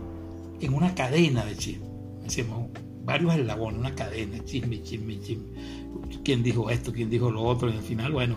en 0.62 0.74
una 0.74 0.94
cadena 0.94 1.44
de 1.44 1.58
chisme. 1.58 1.88
Decimos, 2.24 2.68
varios 3.04 3.34
eslabones, 3.36 3.80
una 3.80 3.96
cadena, 3.96 4.44
chisme, 4.46 4.84
chisme, 4.84 5.20
chisme. 5.22 5.46
¿Quién 6.24 6.44
dijo 6.44 6.70
esto? 6.70 6.92
¿Quién 6.92 7.10
dijo 7.10 7.32
lo 7.32 7.42
otro? 7.42 7.70
Y 7.70 7.74
al 7.74 7.82
final, 7.82 8.12
bueno, 8.12 8.36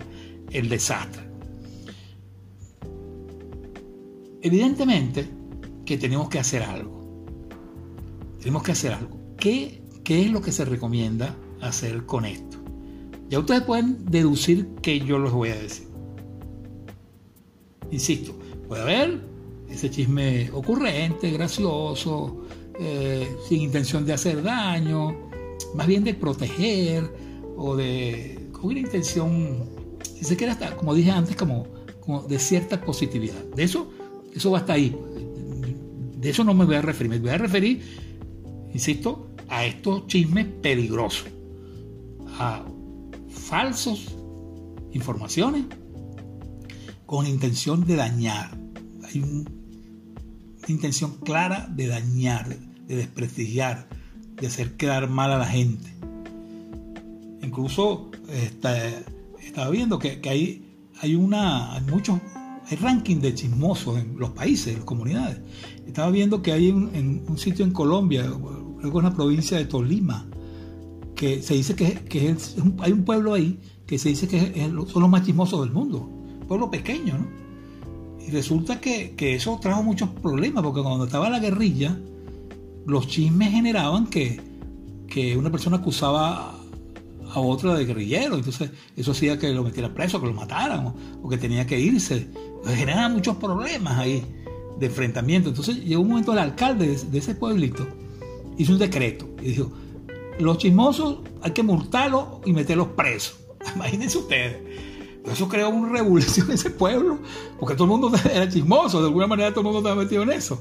el 0.50 0.68
desastre. 0.68 1.29
Evidentemente 4.42 5.28
que 5.84 5.98
tenemos 5.98 6.28
que 6.28 6.38
hacer 6.38 6.62
algo. 6.62 7.00
Tenemos 8.38 8.62
que 8.62 8.72
hacer 8.72 8.92
algo. 8.92 9.18
¿Qué, 9.36 9.82
¿Qué 10.02 10.22
es 10.22 10.30
lo 10.30 10.40
que 10.40 10.52
se 10.52 10.64
recomienda 10.64 11.36
hacer 11.60 12.06
con 12.06 12.24
esto? 12.24 12.58
Ya 13.28 13.38
ustedes 13.38 13.62
pueden 13.62 14.06
deducir 14.06 14.68
que 14.82 15.00
yo 15.00 15.18
les 15.18 15.32
voy 15.32 15.50
a 15.50 15.56
decir. 15.56 15.88
Insisto, 17.90 18.36
puede 18.66 18.82
haber 18.82 19.20
ese 19.68 19.90
chisme 19.90 20.50
ocurrente, 20.52 21.30
gracioso, 21.30 22.44
eh, 22.78 23.36
sin 23.48 23.60
intención 23.60 24.06
de 24.06 24.14
hacer 24.14 24.42
daño, 24.42 25.28
más 25.74 25.86
bien 25.86 26.02
de 26.02 26.14
proteger 26.14 27.12
o 27.56 27.76
de 27.76 28.48
con 28.52 28.70
una 28.70 28.80
intención, 28.80 29.68
si 30.14 30.24
se 30.24 30.36
quiere 30.36 30.52
hasta, 30.52 30.76
como 30.76 30.94
dije 30.94 31.10
antes, 31.10 31.36
como, 31.36 31.66
como 32.00 32.22
de 32.22 32.38
cierta 32.38 32.80
positividad. 32.80 33.44
De 33.54 33.64
eso 33.64 33.90
eso 34.34 34.50
va 34.50 34.58
hasta 34.58 34.74
ahí. 34.74 34.96
De 36.20 36.30
eso 36.30 36.44
no 36.44 36.54
me 36.54 36.64
voy 36.64 36.76
a 36.76 36.82
referir. 36.82 37.10
Me 37.10 37.18
voy 37.18 37.30
a 37.30 37.38
referir, 37.38 37.82
insisto, 38.72 39.30
a 39.48 39.64
estos 39.64 40.06
chismes 40.06 40.46
peligrosos. 40.46 41.26
A 42.38 42.64
falsos 43.28 44.14
informaciones 44.92 45.64
con 47.06 47.26
intención 47.26 47.86
de 47.86 47.96
dañar. 47.96 48.56
Hay 49.02 49.20
una 49.20 49.50
intención 50.68 51.16
clara 51.24 51.68
de 51.70 51.88
dañar, 51.88 52.56
de 52.86 52.96
desprestigiar, 52.96 53.88
de 54.36 54.46
hacer 54.46 54.76
quedar 54.76 55.08
mal 55.08 55.32
a 55.32 55.38
la 55.38 55.46
gente. 55.46 55.92
Incluso 57.42 58.10
estaba 58.28 59.70
viendo 59.70 59.98
que, 59.98 60.20
hay, 60.28 60.64
hay, 61.00 61.14
una, 61.14 61.74
hay 61.74 61.82
muchos 61.82 62.20
hay 62.70 62.76
ranking 62.76 63.16
de 63.16 63.34
chismosos 63.34 63.98
en 63.98 64.16
los 64.16 64.30
países, 64.30 64.68
en 64.68 64.74
las 64.76 64.84
comunidades. 64.84 65.40
Estaba 65.86 66.10
viendo 66.10 66.40
que 66.40 66.52
hay 66.52 66.70
un, 66.70 67.36
sitio 67.36 67.64
en 67.64 67.72
Colombia, 67.72 68.24
luego 68.80 69.00
en 69.00 69.04
la 69.04 69.12
provincia 69.12 69.58
de 69.58 69.64
Tolima, 69.64 70.26
que 71.16 71.42
se 71.42 71.54
dice 71.54 71.74
que, 71.74 72.36
hay 72.78 72.92
un 72.92 73.04
pueblo 73.04 73.34
ahí 73.34 73.58
que 73.86 73.98
se 73.98 74.10
dice 74.10 74.28
que 74.28 74.70
son 74.86 75.02
los 75.02 75.10
más 75.10 75.26
chismosos 75.26 75.60
del 75.62 75.72
mundo. 75.72 76.08
Un 76.40 76.46
pueblo 76.46 76.70
pequeño, 76.70 77.18
¿no? 77.18 77.26
Y 78.24 78.30
resulta 78.30 78.80
que, 78.80 79.16
eso 79.18 79.58
trajo 79.60 79.82
muchos 79.82 80.08
problemas, 80.08 80.62
porque 80.62 80.80
cuando 80.80 81.06
estaba 81.06 81.28
la 81.28 81.40
guerrilla, 81.40 81.98
los 82.86 83.08
chismes 83.08 83.50
generaban 83.50 84.06
que, 84.06 84.40
que 85.08 85.36
una 85.36 85.50
persona 85.50 85.78
acusaba 85.78 86.59
a 87.32 87.40
otro 87.40 87.74
de 87.74 87.84
guerrillero. 87.84 88.36
Entonces, 88.36 88.70
eso 88.96 89.12
hacía 89.12 89.38
que 89.38 89.50
lo 89.52 89.64
metieran 89.64 89.94
preso, 89.94 90.20
que 90.20 90.26
lo 90.26 90.34
mataran, 90.34 90.94
o, 91.22 91.28
que 91.28 91.38
tenía 91.38 91.66
que 91.66 91.78
irse. 91.78 92.28
generaba 92.64 93.08
muchos 93.08 93.36
problemas 93.36 93.98
ahí 93.98 94.24
de 94.78 94.86
enfrentamiento. 94.86 95.48
Entonces, 95.48 95.84
llegó 95.84 96.02
un 96.02 96.08
momento 96.08 96.32
el 96.32 96.38
alcalde 96.38 96.96
de, 96.96 97.18
ese 97.18 97.34
pueblito 97.34 97.86
hizo 98.58 98.72
un 98.72 98.78
decreto 98.78 99.28
y 99.40 99.48
dijo: 99.50 99.70
Los 100.38 100.58
chismosos 100.58 101.18
hay 101.42 101.52
que 101.52 101.62
multarlos 101.62 102.24
y 102.44 102.52
meterlos 102.52 102.88
presos. 102.88 103.38
Imagínense 103.74 104.18
ustedes. 104.18 104.56
Eso 105.30 105.48
creó 105.48 105.68
una 105.68 105.92
revolución 105.92 106.48
en 106.48 106.54
ese 106.54 106.70
pueblo, 106.70 107.18
porque 107.58 107.74
todo 107.74 107.84
el 107.84 108.00
mundo 108.00 108.18
era 108.34 108.48
chismoso, 108.48 109.00
de 109.00 109.08
alguna 109.08 109.26
manera 109.26 109.50
todo 109.50 109.60
el 109.60 109.64
mundo 109.66 109.78
estaba 109.80 110.02
metido 110.02 110.22
en 110.22 110.32
eso. 110.32 110.60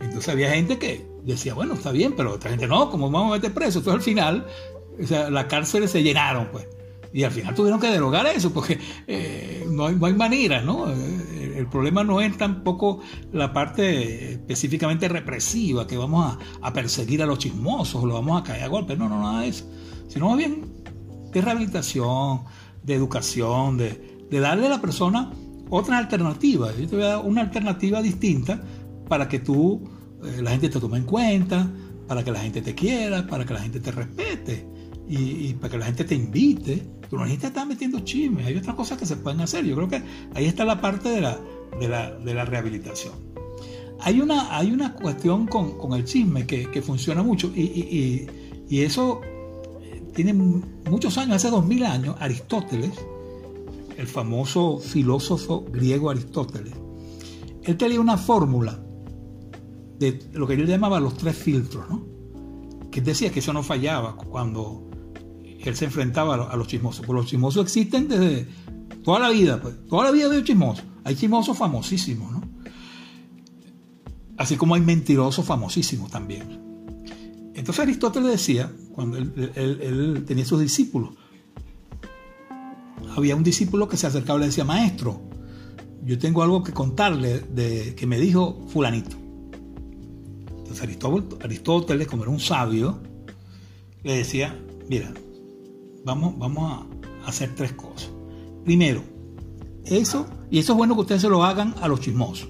Entonces 0.00 0.28
había 0.30 0.50
gente 0.50 0.78
que 0.78 1.06
decía, 1.24 1.54
bueno, 1.54 1.74
está 1.74 1.92
bien, 1.92 2.14
pero 2.16 2.34
otra 2.34 2.50
gente 2.50 2.66
no, 2.66 2.90
como 2.90 3.10
vamos 3.10 3.32
a 3.32 3.34
meter 3.36 3.52
presos? 3.52 3.76
Entonces 3.76 3.94
al 3.94 4.02
final 4.02 4.46
o 5.02 5.06
sea, 5.06 5.30
las 5.30 5.46
cárceles 5.46 5.90
se 5.90 6.02
llenaron, 6.02 6.48
pues. 6.50 6.66
Y 7.12 7.24
al 7.24 7.32
final 7.32 7.54
tuvieron 7.54 7.80
que 7.80 7.88
derogar 7.88 8.26
eso, 8.26 8.52
porque 8.52 8.78
eh, 9.06 9.66
no, 9.68 9.86
hay, 9.86 10.14
manera, 10.14 10.62
¿no? 10.62 10.88
Eh, 10.90 11.54
el, 11.56 11.66
problema 11.66 12.04
no 12.04 12.20
es 12.20 12.36
tampoco 12.38 13.00
la 13.32 13.52
parte 13.52 14.32
específicamente 14.32 15.08
represiva, 15.08 15.86
que 15.86 15.96
vamos 15.96 16.38
a, 16.62 16.72
perseguir 16.72 17.22
a 17.22 17.26
los 17.26 17.38
chismosos 17.38 18.04
lo 18.04 18.14
vamos 18.14 18.40
a 18.40 18.44
caer 18.44 18.62
a 18.62 18.68
golpes, 18.68 18.96
no, 18.96 19.08
no, 19.08 19.20
nada 19.20 19.42
de 19.42 19.48
eso. 19.48 19.68
Sino 20.08 20.28
más 20.28 20.38
bien 20.38 20.64
de 21.32 21.40
rehabilitación, 21.40 22.42
de 22.84 22.94
educación, 22.94 23.76
de, 23.76 24.20
darle 24.30 24.66
a 24.66 24.70
la 24.70 24.80
persona 24.80 25.32
otra 25.68 25.98
alternativa. 25.98 26.70
Yo 26.78 26.86
te 26.86 26.94
voy 26.94 27.04
a 27.04 27.08
dar 27.08 27.24
una 27.24 27.40
alternativa 27.40 28.00
distinta 28.02 28.62
para 29.08 29.28
que 29.28 29.40
tú, 29.40 29.82
eh, 30.24 30.42
la 30.42 30.52
gente 30.52 30.68
te 30.68 30.78
tome 30.78 30.98
en 30.98 31.04
cuenta, 31.04 31.68
para 32.06 32.22
que 32.22 32.30
la 32.30 32.38
gente 32.38 32.62
te 32.62 32.72
quiera, 32.72 33.26
para 33.26 33.44
que 33.44 33.54
la 33.54 33.60
gente 33.60 33.80
te 33.80 33.90
respete 33.90 34.79
y, 35.10 35.54
para 35.54 35.72
que 35.72 35.78
la 35.78 35.86
gente 35.86 36.04
te 36.04 36.14
invite. 36.14 36.86
Tú 37.08 37.16
no 37.16 37.24
necesitas 37.24 37.50
estar 37.50 37.66
metiendo 37.66 37.98
chismes, 38.00 38.46
hay 38.46 38.56
otras 38.56 38.76
cosas 38.76 38.96
que 38.96 39.06
se 39.06 39.16
pueden 39.16 39.40
hacer. 39.40 39.64
Yo 39.64 39.74
creo 39.74 39.88
que 39.88 40.02
ahí 40.34 40.46
está 40.46 40.64
la 40.64 40.80
parte 40.80 41.08
de 41.08 41.20
la, 41.20 41.38
de 41.80 41.88
la, 41.88 42.12
de 42.12 42.34
la 42.34 42.44
rehabilitación. 42.44 43.14
Hay 44.02 44.20
una, 44.20 44.56
hay 44.56 44.70
una 44.70 44.94
cuestión 44.94 45.46
con, 45.46 45.76
con 45.76 45.94
el 45.94 46.04
chisme 46.04 46.46
que, 46.46 46.70
que 46.70 46.80
funciona 46.80 47.22
mucho 47.22 47.52
y, 47.54 47.62
y, 47.62 48.26
y, 48.68 48.80
eso 48.82 49.20
eh, 49.82 50.02
tiene 50.14 50.32
muchos 50.32 51.18
años, 51.18 51.36
hace 51.36 51.50
dos 51.50 51.66
mil 51.66 51.84
años, 51.84 52.16
Aristóteles, 52.18 52.92
el 53.98 54.06
famoso 54.06 54.78
filósofo 54.78 55.66
griego 55.70 56.08
Aristóteles, 56.08 56.72
él 57.64 57.76
tenía 57.76 58.00
una 58.00 58.16
fórmula 58.16 58.80
de 59.98 60.18
lo 60.32 60.46
que 60.46 60.54
él 60.54 60.66
llamaba 60.66 60.98
los 60.98 61.18
tres 61.18 61.36
filtros, 61.36 61.84
¿no? 61.90 62.06
Que 62.90 63.02
decía 63.02 63.30
que 63.30 63.40
eso 63.40 63.52
no 63.52 63.62
fallaba 63.62 64.16
cuando 64.16 64.89
él 65.68 65.76
se 65.76 65.86
enfrentaba 65.86 66.34
a 66.34 66.56
los 66.56 66.68
chismosos. 66.68 67.04
Pues 67.04 67.14
los 67.14 67.26
chismosos 67.26 67.62
existen 67.62 68.08
desde 68.08 68.46
toda 69.04 69.18
la 69.18 69.30
vida, 69.30 69.60
pues. 69.60 69.74
Toda 69.86 70.04
la 70.04 70.10
vida 70.10 70.28
de 70.28 70.42
chismosos. 70.42 70.84
Hay 71.04 71.14
chismosos 71.14 71.56
famosísimos, 71.56 72.32
¿no? 72.32 72.42
Así 74.36 74.56
como 74.56 74.74
hay 74.74 74.80
mentirosos 74.80 75.44
famosísimos 75.44 76.10
también. 76.10 76.60
Entonces 77.54 77.80
Aristóteles 77.80 78.30
decía, 78.30 78.72
cuando 78.94 79.18
él, 79.18 80.24
tenía 80.26 80.46
sus 80.46 80.60
discípulos, 80.60 81.10
había 83.14 83.36
un 83.36 83.42
discípulo 83.42 83.86
que 83.86 83.98
se 83.98 84.06
acercaba 84.06 84.38
y 84.38 84.40
le 84.40 84.46
decía, 84.46 84.64
maestro, 84.64 85.20
yo 86.02 86.18
tengo 86.18 86.42
algo 86.42 86.62
que 86.62 86.72
contarle 86.72 87.40
de 87.40 87.94
que 87.94 88.06
me 88.06 88.18
dijo 88.18 88.66
fulanito. 88.68 89.16
Entonces 90.56 90.88
Aristóteles, 91.42 92.06
como 92.06 92.22
era 92.22 92.32
un 92.32 92.40
sabio, 92.40 93.00
le 94.02 94.14
decía, 94.14 94.58
mira, 94.88 95.12
vamos, 96.04 96.38
vamos 96.38 96.86
a 97.24 97.28
hacer 97.28 97.54
tres 97.54 97.72
cosas. 97.72 98.10
Primero, 98.64 99.02
eso, 99.84 100.26
y 100.50 100.58
eso 100.58 100.72
es 100.72 100.78
bueno 100.78 100.94
que 100.94 101.00
ustedes 101.02 101.22
se 101.22 101.28
lo 101.28 101.44
hagan 101.44 101.74
a 101.80 101.88
los 101.88 102.00
chismosos. 102.00 102.48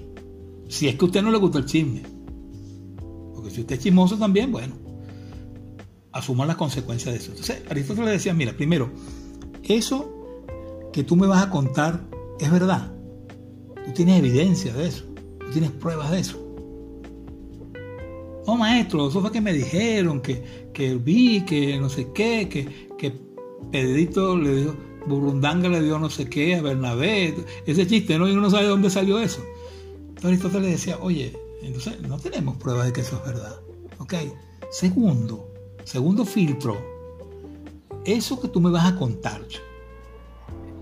Si 0.67 0.87
es 0.87 0.95
que 0.95 1.05
a 1.05 1.07
usted 1.07 1.21
no 1.21 1.31
le 1.31 1.37
gusta 1.37 1.59
el 1.59 1.65
chisme. 1.65 2.03
Porque 3.33 3.49
si 3.49 3.61
usted 3.61 3.75
es 3.75 3.83
chismoso 3.83 4.17
también, 4.17 4.51
bueno, 4.51 4.75
asuma 6.11 6.45
las 6.45 6.55
consecuencias 6.55 7.13
de 7.13 7.19
eso. 7.19 7.31
Entonces, 7.31 7.63
Aristóteles 7.69 8.07
le 8.07 8.13
decía, 8.13 8.33
mira, 8.33 8.53
primero, 8.53 8.89
eso 9.63 10.89
que 10.93 11.03
tú 11.03 11.15
me 11.15 11.27
vas 11.27 11.43
a 11.43 11.49
contar 11.49 12.01
es 12.39 12.51
verdad. 12.51 12.91
Tú 13.85 13.91
tienes 13.93 14.19
evidencia 14.19 14.73
de 14.73 14.87
eso. 14.87 15.05
Tú 15.39 15.51
tienes 15.51 15.71
pruebas 15.71 16.11
de 16.11 16.19
eso. 16.19 16.37
No, 18.45 18.57
maestro, 18.57 19.07
eso 19.07 19.21
fue 19.21 19.31
que 19.31 19.41
me 19.41 19.53
dijeron, 19.53 20.21
que, 20.21 20.69
que 20.73 20.95
vi, 20.95 21.41
que 21.41 21.79
no 21.79 21.89
sé 21.89 22.11
qué, 22.13 22.49
que, 22.49 22.89
que 22.97 23.30
Pedrito 23.71 24.37
le 24.37 24.55
dijo, 24.55 24.75
Burundanga 25.05 25.69
le 25.69 25.81
dio 25.81 25.99
no 25.99 26.09
sé 26.09 26.29
qué 26.29 26.55
a 26.55 26.61
Bernabé. 26.61 27.35
Ese 27.65 27.87
chiste, 27.87 28.17
¿no? 28.17 28.27
Y 28.27 28.31
uno 28.31 28.41
no 28.41 28.49
sabe 28.49 28.63
de 28.63 28.69
dónde 28.69 28.89
salió 28.89 29.19
eso. 29.19 29.41
Entonces 30.09 30.25
Aristóteles 30.25 30.65
le 30.65 30.71
decía, 30.71 30.97
oye, 31.01 31.37
entonces 31.61 32.01
no 32.01 32.17
tenemos 32.19 32.57
pruebas 32.57 32.87
de 32.87 32.93
que 32.93 33.01
eso 33.01 33.17
es 33.17 33.25
verdad. 33.25 33.59
¿Ok? 33.99 34.13
Segundo, 34.71 35.51
segundo 35.83 36.25
filtro, 36.25 36.77
eso 38.05 38.39
que 38.39 38.47
tú 38.47 38.61
me 38.61 38.71
vas 38.71 38.85
a 38.85 38.95
contar 38.95 39.41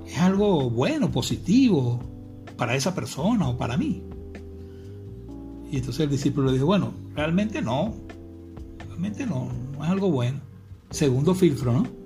es 0.05 0.17
algo 0.17 0.69
bueno, 0.69 1.11
positivo 1.11 1.99
para 2.57 2.75
esa 2.75 2.95
persona 2.95 3.49
o 3.49 3.57
para 3.57 3.77
mí. 3.77 4.03
Y 5.71 5.77
entonces 5.77 6.01
el 6.01 6.09
discípulo 6.09 6.47
le 6.47 6.53
dijo, 6.53 6.65
bueno, 6.65 6.93
realmente 7.15 7.61
no, 7.61 7.93
realmente 8.87 9.25
no, 9.25 9.49
no 9.73 9.83
es 9.83 9.89
algo 9.89 10.09
bueno. 10.09 10.39
Segundo 10.89 11.35
filtro, 11.35 11.71
¿no? 11.71 11.98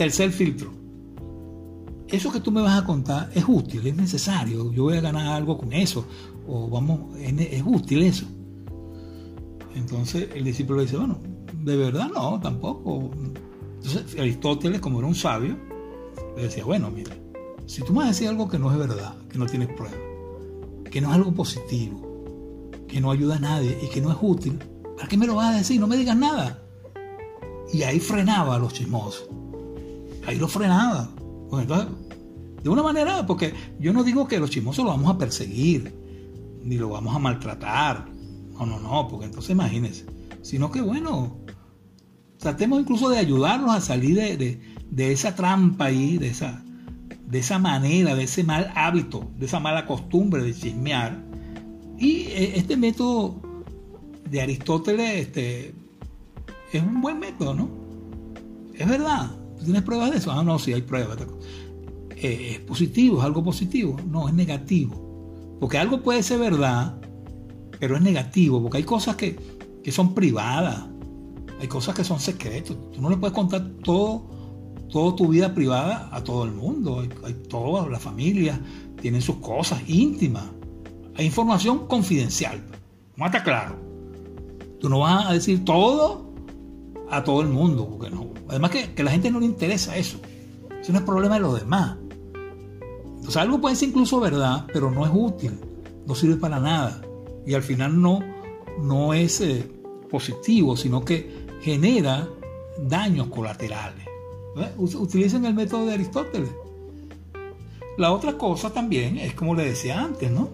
Tercer 0.00 0.32
filtro. 0.32 0.72
Eso 2.08 2.32
que 2.32 2.40
tú 2.40 2.50
me 2.50 2.62
vas 2.62 2.80
a 2.80 2.86
contar 2.86 3.30
es 3.34 3.44
útil, 3.46 3.86
es 3.86 3.94
necesario. 3.94 4.72
Yo 4.72 4.84
voy 4.84 4.96
a 4.96 5.02
ganar 5.02 5.26
algo 5.26 5.58
con 5.58 5.74
eso. 5.74 6.06
O 6.48 6.70
vamos, 6.70 7.18
es, 7.18 7.62
útil 7.66 8.04
eso. 8.04 8.24
Entonces 9.74 10.30
el 10.34 10.44
discípulo 10.44 10.78
le 10.78 10.84
dice, 10.84 10.96
bueno, 10.96 11.18
de 11.52 11.76
verdad 11.76 12.08
no, 12.14 12.40
tampoco. 12.40 13.10
Entonces 13.74 14.18
Aristóteles, 14.18 14.80
como 14.80 15.00
era 15.00 15.06
un 15.06 15.14
sabio, 15.14 15.58
le 16.34 16.44
decía, 16.44 16.64
bueno, 16.64 16.90
mira, 16.90 17.14
si 17.66 17.82
tú 17.82 17.92
me 17.92 17.98
vas 17.98 18.06
a 18.06 18.12
decir 18.12 18.28
algo 18.28 18.48
que 18.48 18.58
no 18.58 18.72
es 18.72 18.78
verdad, 18.78 19.18
que 19.28 19.36
no 19.36 19.44
tienes 19.44 19.68
prueba, 19.68 19.98
que 20.90 21.02
no 21.02 21.10
es 21.10 21.14
algo 21.14 21.34
positivo, 21.34 22.72
que 22.88 23.02
no 23.02 23.10
ayuda 23.10 23.36
a 23.36 23.40
nadie 23.40 23.78
y 23.82 23.90
que 23.90 24.00
no 24.00 24.10
es 24.10 24.16
útil, 24.18 24.58
¿para 24.96 25.08
qué 25.08 25.18
me 25.18 25.26
lo 25.26 25.34
vas 25.34 25.54
a 25.54 25.58
decir? 25.58 25.78
No 25.78 25.86
me 25.86 25.98
digas 25.98 26.16
nada. 26.16 26.62
Y 27.70 27.82
ahí 27.82 28.00
frenaba 28.00 28.56
a 28.56 28.58
los 28.58 28.72
chismosos 28.72 29.28
ahí 30.30 30.38
lo 30.38 30.48
frenaba. 30.48 31.10
Pues 31.50 31.66
de 32.62 32.68
una 32.68 32.82
manera, 32.82 33.26
porque 33.26 33.54
yo 33.78 33.92
no 33.92 34.04
digo 34.04 34.28
que 34.28 34.38
los 34.38 34.50
chismosos 34.50 34.84
lo 34.84 34.90
vamos 34.90 35.10
a 35.10 35.18
perseguir, 35.18 35.94
ni 36.62 36.76
lo 36.76 36.90
vamos 36.90 37.14
a 37.14 37.18
maltratar. 37.18 38.06
No, 38.52 38.66
no, 38.66 38.78
no, 38.78 39.08
porque 39.08 39.26
entonces 39.26 39.50
imagínense. 39.50 40.06
Sino 40.42 40.70
que 40.70 40.80
bueno, 40.80 41.38
tratemos 42.38 42.80
incluso 42.80 43.08
de 43.08 43.18
ayudarlos 43.18 43.70
a 43.74 43.80
salir 43.80 44.16
de, 44.16 45.12
esa 45.12 45.34
trampa 45.34 45.86
ahí, 45.86 46.18
de 46.18 46.28
esa, 46.28 46.62
de 47.26 47.38
esa 47.38 47.58
manera, 47.58 48.14
de 48.14 48.24
ese 48.24 48.44
mal 48.44 48.70
hábito, 48.74 49.30
de 49.38 49.46
esa 49.46 49.60
mala 49.60 49.86
costumbre 49.86 50.42
de 50.42 50.54
chismear. 50.54 51.24
Y 51.98 52.26
eh, 52.28 52.52
este 52.56 52.76
método 52.76 53.40
de 54.28 54.40
Aristóteles 54.40 55.26
este, 55.26 55.74
es 56.72 56.82
un 56.82 57.00
buen 57.00 57.18
método, 57.18 57.54
¿no? 57.54 57.68
Es 58.74 58.88
verdad. 58.88 59.39
¿Tienes 59.64 59.82
pruebas 59.82 60.10
de 60.10 60.18
eso? 60.18 60.32
Ah, 60.32 60.42
no, 60.42 60.58
sí 60.58 60.72
hay 60.72 60.82
pruebas. 60.82 61.18
Eh, 62.16 62.52
¿Es 62.52 62.60
positivo? 62.60 63.18
¿Es 63.18 63.24
algo 63.24 63.42
positivo? 63.42 63.96
No, 64.06 64.28
es 64.28 64.34
negativo. 64.34 65.56
Porque 65.60 65.78
algo 65.78 66.02
puede 66.02 66.22
ser 66.22 66.38
verdad, 66.40 66.98
pero 67.78 67.96
es 67.96 68.02
negativo, 68.02 68.62
porque 68.62 68.78
hay 68.78 68.84
cosas 68.84 69.16
que, 69.16 69.38
son 69.90 70.14
privadas, 70.14 70.86
hay 71.60 71.68
cosas 71.68 71.94
que 71.94 72.04
son 72.04 72.20
secretos. 72.20 72.76
Tú 72.92 73.02
no 73.02 73.10
le 73.10 73.16
puedes 73.16 73.34
contar 73.34 73.68
todo, 73.84 74.30
toda 74.90 75.16
tu 75.16 75.28
vida 75.28 75.54
privada 75.54 76.08
a 76.12 76.22
todo 76.22 76.44
el 76.44 76.52
mundo. 76.52 77.00
Hay, 77.00 77.10
hay 77.24 77.34
todas 77.48 77.90
las 77.90 78.00
familias 78.00 78.58
tienen 79.00 79.22
sus 79.22 79.36
cosas 79.36 79.82
íntimas. 79.88 80.44
Hay 81.16 81.26
información 81.26 81.86
confidencial. 81.86 82.62
Está 83.16 83.42
claro. 83.42 83.76
Tú 84.80 84.88
no 84.88 85.00
vas 85.00 85.26
a 85.26 85.32
decir 85.32 85.64
todo 85.64 86.29
a 87.10 87.24
todo 87.24 87.40
el 87.40 87.48
mundo, 87.48 87.88
porque 87.88 88.10
no, 88.10 88.30
Además 88.48 88.70
que, 88.70 88.94
que 88.94 89.02
a 89.02 89.04
la 89.04 89.10
gente 89.12 89.30
no 89.30 89.40
le 89.40 89.46
interesa 89.46 89.96
eso. 89.96 90.18
Eso 90.80 90.92
no 90.92 90.98
es 90.98 91.04
problema 91.04 91.34
de 91.34 91.40
los 91.40 91.58
demás. 91.58 91.96
Entonces 93.16 93.36
algo 93.36 93.60
puede 93.60 93.76
ser 93.76 93.90
incluso 93.90 94.18
verdad, 94.18 94.66
pero 94.72 94.90
no 94.90 95.04
es 95.04 95.12
útil, 95.14 95.52
no 96.06 96.14
sirve 96.14 96.36
para 96.36 96.58
nada. 96.58 97.02
Y 97.46 97.54
al 97.54 97.62
final 97.62 98.00
no, 98.00 98.20
no 98.82 99.14
es 99.14 99.40
eh, 99.40 99.70
positivo, 100.10 100.76
sino 100.76 101.04
que 101.04 101.46
genera 101.60 102.28
daños 102.78 103.28
colaterales. 103.28 104.06
Utilicen 104.76 105.44
el 105.44 105.54
método 105.54 105.86
de 105.86 105.94
Aristóteles. 105.94 106.50
La 107.98 108.12
otra 108.12 108.36
cosa 108.36 108.72
también 108.72 109.18
es 109.18 109.34
como 109.34 109.54
le 109.54 109.64
decía 109.64 110.02
antes, 110.02 110.30
¿no? 110.30 110.48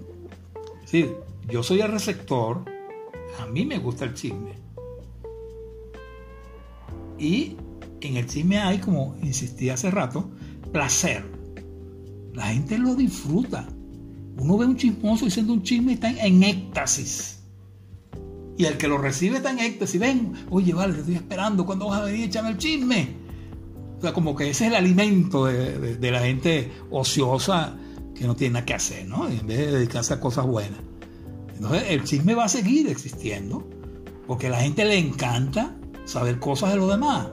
Es 0.90 1.06
yo 1.48 1.62
soy 1.62 1.80
el 1.80 1.92
receptor, 1.92 2.64
a 3.40 3.46
mí 3.46 3.64
me 3.64 3.78
gusta 3.78 4.04
el 4.04 4.14
chisme. 4.14 4.65
Y 7.18 7.56
en 8.00 8.16
el 8.16 8.26
chisme 8.26 8.58
hay, 8.58 8.78
como 8.78 9.16
insistí 9.22 9.70
hace 9.70 9.90
rato, 9.90 10.30
placer. 10.72 11.24
La 12.34 12.48
gente 12.48 12.78
lo 12.78 12.94
disfruta. 12.94 13.68
Uno 14.38 14.58
ve 14.58 14.66
un 14.66 14.76
chismoso 14.76 15.24
diciendo 15.24 15.52
un 15.52 15.62
chisme 15.62 15.92
y 15.92 15.94
está 15.94 16.10
en, 16.10 16.42
éxtasis. 16.42 17.40
Y 18.58 18.64
el 18.64 18.76
que 18.76 18.88
lo 18.88 18.98
recibe 18.98 19.38
está 19.38 19.50
en 19.50 19.60
éxtasis. 19.60 20.00
Ven, 20.00 20.32
oye, 20.50 20.74
vale, 20.74 20.94
te 20.94 21.00
estoy 21.00 21.14
esperando. 21.14 21.64
¿Cuándo 21.64 21.88
vas 21.88 22.02
a 22.02 22.04
venir? 22.04 22.24
Échame 22.24 22.50
el 22.50 22.58
chisme. 22.58 23.16
O 23.98 24.00
sea, 24.02 24.12
como 24.12 24.36
que 24.36 24.50
ese 24.50 24.66
es 24.66 24.70
el 24.70 24.76
alimento 24.76 25.46
de, 25.46 25.96
de 25.96 26.10
la 26.10 26.20
gente 26.20 26.70
ociosa 26.90 27.76
que 28.14 28.26
no 28.26 28.36
tiene 28.36 28.54
nada 28.54 28.66
que 28.66 28.74
hacer, 28.74 29.06
¿no? 29.06 29.26
En 29.28 29.46
vez 29.46 29.58
de 29.58 29.72
dedicarse 29.72 30.14
a 30.14 30.20
cosas 30.20 30.46
buenas. 30.46 30.80
Entonces, 31.54 31.84
el 31.88 32.04
chisme 32.04 32.34
va 32.34 32.44
a 32.44 32.48
seguir 32.48 32.88
existiendo. 32.88 33.66
Porque 34.26 34.48
a 34.48 34.50
la 34.50 34.60
gente 34.60 34.84
le 34.84 34.98
encanta 34.98 35.75
saber 36.06 36.38
cosas 36.38 36.70
de 36.70 36.76
los 36.76 36.88
demás. 36.88 37.28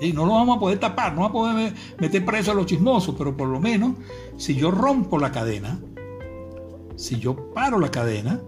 Y 0.00 0.12
no 0.12 0.26
lo 0.26 0.34
vamos 0.34 0.58
a 0.58 0.60
poder 0.60 0.78
tapar, 0.78 1.12
no 1.14 1.22
vamos 1.22 1.30
a 1.30 1.32
poder 1.32 1.74
meter 1.98 2.24
preso 2.24 2.52
a 2.52 2.54
los 2.54 2.66
chismosos, 2.66 3.16
pero 3.18 3.36
por 3.36 3.48
lo 3.48 3.58
menos 3.58 3.96
si 4.36 4.54
yo 4.54 4.70
rompo 4.70 5.18
la 5.18 5.32
cadena, 5.32 5.80
si 6.94 7.18
yo 7.18 7.52
paro 7.52 7.80
la 7.80 7.90
cadena 7.90 8.40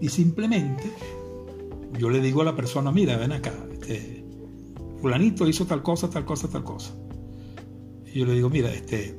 y 0.00 0.08
simplemente 0.08 0.90
yo 1.98 2.08
le 2.08 2.20
digo 2.20 2.40
a 2.40 2.44
la 2.44 2.56
persona, 2.56 2.90
mira, 2.90 3.18
ven 3.18 3.32
acá, 3.32 3.52
este, 3.70 4.24
fulanito 5.00 5.46
hizo 5.46 5.66
tal 5.66 5.82
cosa, 5.82 6.08
tal 6.08 6.24
cosa, 6.24 6.48
tal 6.48 6.64
cosa. 6.64 6.94
Y 8.06 8.20
yo 8.20 8.26
le 8.26 8.32
digo, 8.32 8.48
mira, 8.48 8.72
este, 8.72 9.18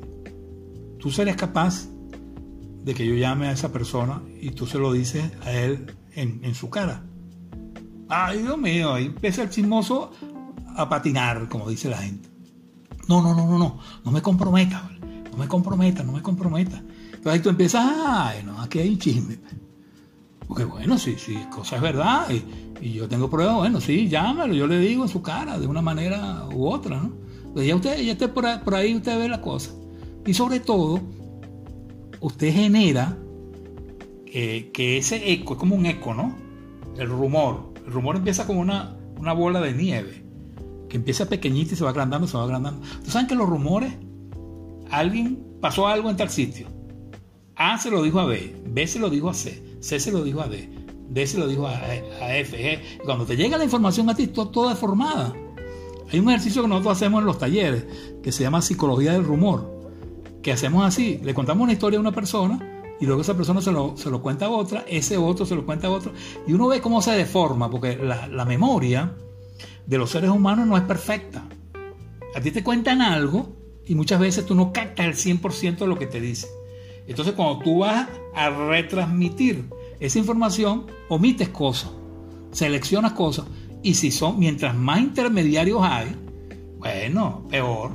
tú 0.97 1.11
serías 1.11 1.35
capaz 1.35 1.87
de 2.83 2.93
que 2.93 3.05
yo 3.05 3.13
llame 3.13 3.47
a 3.47 3.51
esa 3.51 3.71
persona 3.71 4.23
y 4.39 4.51
tú 4.51 4.65
se 4.65 4.79
lo 4.79 4.91
dices 4.91 5.31
a 5.43 5.51
él 5.51 5.93
en, 6.13 6.43
en 6.43 6.55
su 6.55 6.69
cara. 6.69 7.03
Ay, 8.07 8.41
Dios 8.41 8.57
mío, 8.57 8.93
ahí 8.93 9.05
empieza 9.05 9.43
el 9.43 9.49
chismoso 9.49 10.11
a 10.75 10.87
patinar, 10.87 11.49
como 11.49 11.69
dice 11.69 11.89
la 11.89 11.97
gente. 11.97 12.29
No, 13.07 13.21
no, 13.21 13.35
no, 13.35 13.47
no, 13.47 13.57
no, 13.57 13.79
no 14.03 14.11
me 14.11 14.21
comprometa, 14.21 14.89
no 15.31 15.37
me 15.37 15.47
comprometa, 15.47 16.03
no 16.03 16.11
me 16.11 16.21
comprometa. 16.21 16.77
Entonces 16.77 17.33
ahí 17.33 17.39
tú 17.39 17.49
empiezas, 17.49 17.85
ay, 18.05 18.43
no, 18.43 18.61
aquí 18.61 18.79
hay 18.79 18.89
un 18.89 18.99
chisme. 18.99 19.39
Porque 20.47 20.63
bueno, 20.63 20.97
si, 20.97 21.15
si 21.15 21.35
cosa 21.45 21.77
es 21.77 21.81
verdad 21.81 22.27
y, 22.29 22.93
yo 22.93 23.07
tengo 23.07 23.29
pruebas, 23.29 23.55
bueno, 23.55 23.81
sí, 23.81 24.07
llámalo, 24.09 24.53
yo 24.53 24.67
le 24.67 24.77
digo 24.79 25.03
en 25.03 25.09
su 25.09 25.21
cara, 25.21 25.57
de 25.57 25.65
una 25.65 25.81
manera 25.81 26.45
u 26.53 26.67
otra, 26.67 26.97
¿no? 26.97 27.13
Pues 27.53 27.65
ya 27.65 27.75
usted, 27.75 27.99
ya 28.01 28.13
ahí, 28.13 28.59
por 28.63 28.75
ahí 28.75 28.95
usted 28.95 29.17
ve 29.17 29.29
la 29.29 29.41
cosa. 29.41 29.71
Y 30.25 30.33
sobre 30.33 30.59
todo, 30.59 30.99
usted 32.19 32.53
genera 32.53 33.17
eh, 34.25 34.71
que 34.73 34.97
ese 34.97 35.31
eco 35.31 35.53
es 35.53 35.59
como 35.59 35.75
un 35.75 35.85
eco, 35.85 36.13
¿no? 36.13 36.35
El 36.97 37.09
rumor. 37.09 37.74
El 37.85 37.93
rumor 37.93 38.15
empieza 38.15 38.47
como 38.47 38.59
una, 38.59 38.97
una 39.17 39.33
bola 39.33 39.61
de 39.61 39.73
nieve, 39.73 40.23
que 40.89 40.97
empieza 40.97 41.27
pequeñita 41.27 41.73
y 41.73 41.77
se 41.77 41.83
va 41.83 41.91
agrandando, 41.91 42.27
se 42.27 42.37
va 42.37 42.43
agrandando. 42.43 42.81
Ustedes 42.81 43.13
saben 43.13 43.27
que 43.27 43.35
los 43.35 43.47
rumores, 43.47 43.93
alguien 44.89 45.45
pasó 45.61 45.87
algo 45.87 46.09
en 46.09 46.17
tal 46.17 46.29
sitio. 46.29 46.67
A 47.55 47.77
se 47.77 47.89
lo 47.89 48.03
dijo 48.03 48.19
a 48.19 48.25
B, 48.25 48.63
B 48.67 48.87
se 48.87 48.99
lo 48.99 49.09
dijo 49.09 49.29
a 49.29 49.33
C, 49.33 49.77
C 49.79 49.99
se 49.99 50.11
lo 50.11 50.23
dijo 50.23 50.41
a 50.41 50.47
D, 50.47 50.69
D 51.09 51.27
se 51.27 51.37
lo 51.37 51.47
dijo 51.47 51.67
a, 51.67 51.79
F, 52.37 52.57
G. 52.57 53.03
Cuando 53.05 53.25
te 53.25 53.37
llega 53.37 53.57
la 53.57 53.63
información 53.63 54.09
a 54.09 54.15
ti, 54.15 54.27
toda 54.27 54.71
deformada. 54.71 55.33
Hay 56.11 56.19
un 56.19 56.29
ejercicio 56.29 56.61
que 56.61 56.67
nosotros 56.67 56.97
hacemos 56.97 57.21
en 57.21 57.25
los 57.25 57.37
talleres 57.37 57.85
que 58.21 58.31
se 58.31 58.43
llama 58.43 58.61
psicología 58.61 59.13
del 59.13 59.23
rumor. 59.23 59.73
Que 60.41 60.51
hacemos 60.51 60.85
así: 60.85 61.19
le 61.23 61.33
contamos 61.33 61.63
una 61.63 61.73
historia 61.73 61.97
a 61.97 62.01
una 62.01 62.11
persona 62.11 62.74
y 62.99 63.05
luego 63.05 63.21
esa 63.21 63.35
persona 63.35 63.61
se 63.61 63.71
lo, 63.71 63.97
se 63.97 64.09
lo 64.09 64.21
cuenta 64.21 64.45
a 64.45 64.49
otra, 64.49 64.85
ese 64.87 65.17
otro 65.17 65.45
se 65.45 65.55
lo 65.55 65.65
cuenta 65.65 65.87
a 65.87 65.91
otro. 65.91 66.13
Y 66.47 66.53
uno 66.53 66.67
ve 66.67 66.81
cómo 66.81 67.01
se 67.01 67.11
deforma, 67.11 67.69
porque 67.69 67.97
la, 67.97 68.27
la 68.27 68.45
memoria 68.45 69.13
de 69.85 69.97
los 69.97 70.09
seres 70.09 70.29
humanos 70.29 70.65
no 70.67 70.77
es 70.77 70.83
perfecta. 70.83 71.43
A 72.35 72.41
ti 72.41 72.51
te 72.51 72.63
cuentan 72.63 73.01
algo 73.01 73.49
y 73.85 73.95
muchas 73.95 74.19
veces 74.19 74.45
tú 74.45 74.55
no 74.55 74.71
captas 74.71 75.05
el 75.05 75.13
100% 75.13 75.77
de 75.77 75.87
lo 75.87 75.97
que 75.97 76.07
te 76.07 76.21
dicen. 76.21 76.49
Entonces 77.07 77.33
cuando 77.33 77.59
tú 77.59 77.79
vas 77.79 78.07
a 78.33 78.49
retransmitir 78.49 79.65
esa 79.99 80.19
información, 80.19 80.87
omites 81.09 81.49
cosas, 81.49 81.91
seleccionas 82.51 83.13
cosas. 83.13 83.45
Y 83.83 83.93
si 83.93 84.09
son, 84.09 84.39
mientras 84.39 84.75
más 84.75 84.99
intermediarios 84.99 85.81
hay, 85.83 86.15
bueno, 86.77 87.45
peor. 87.49 87.91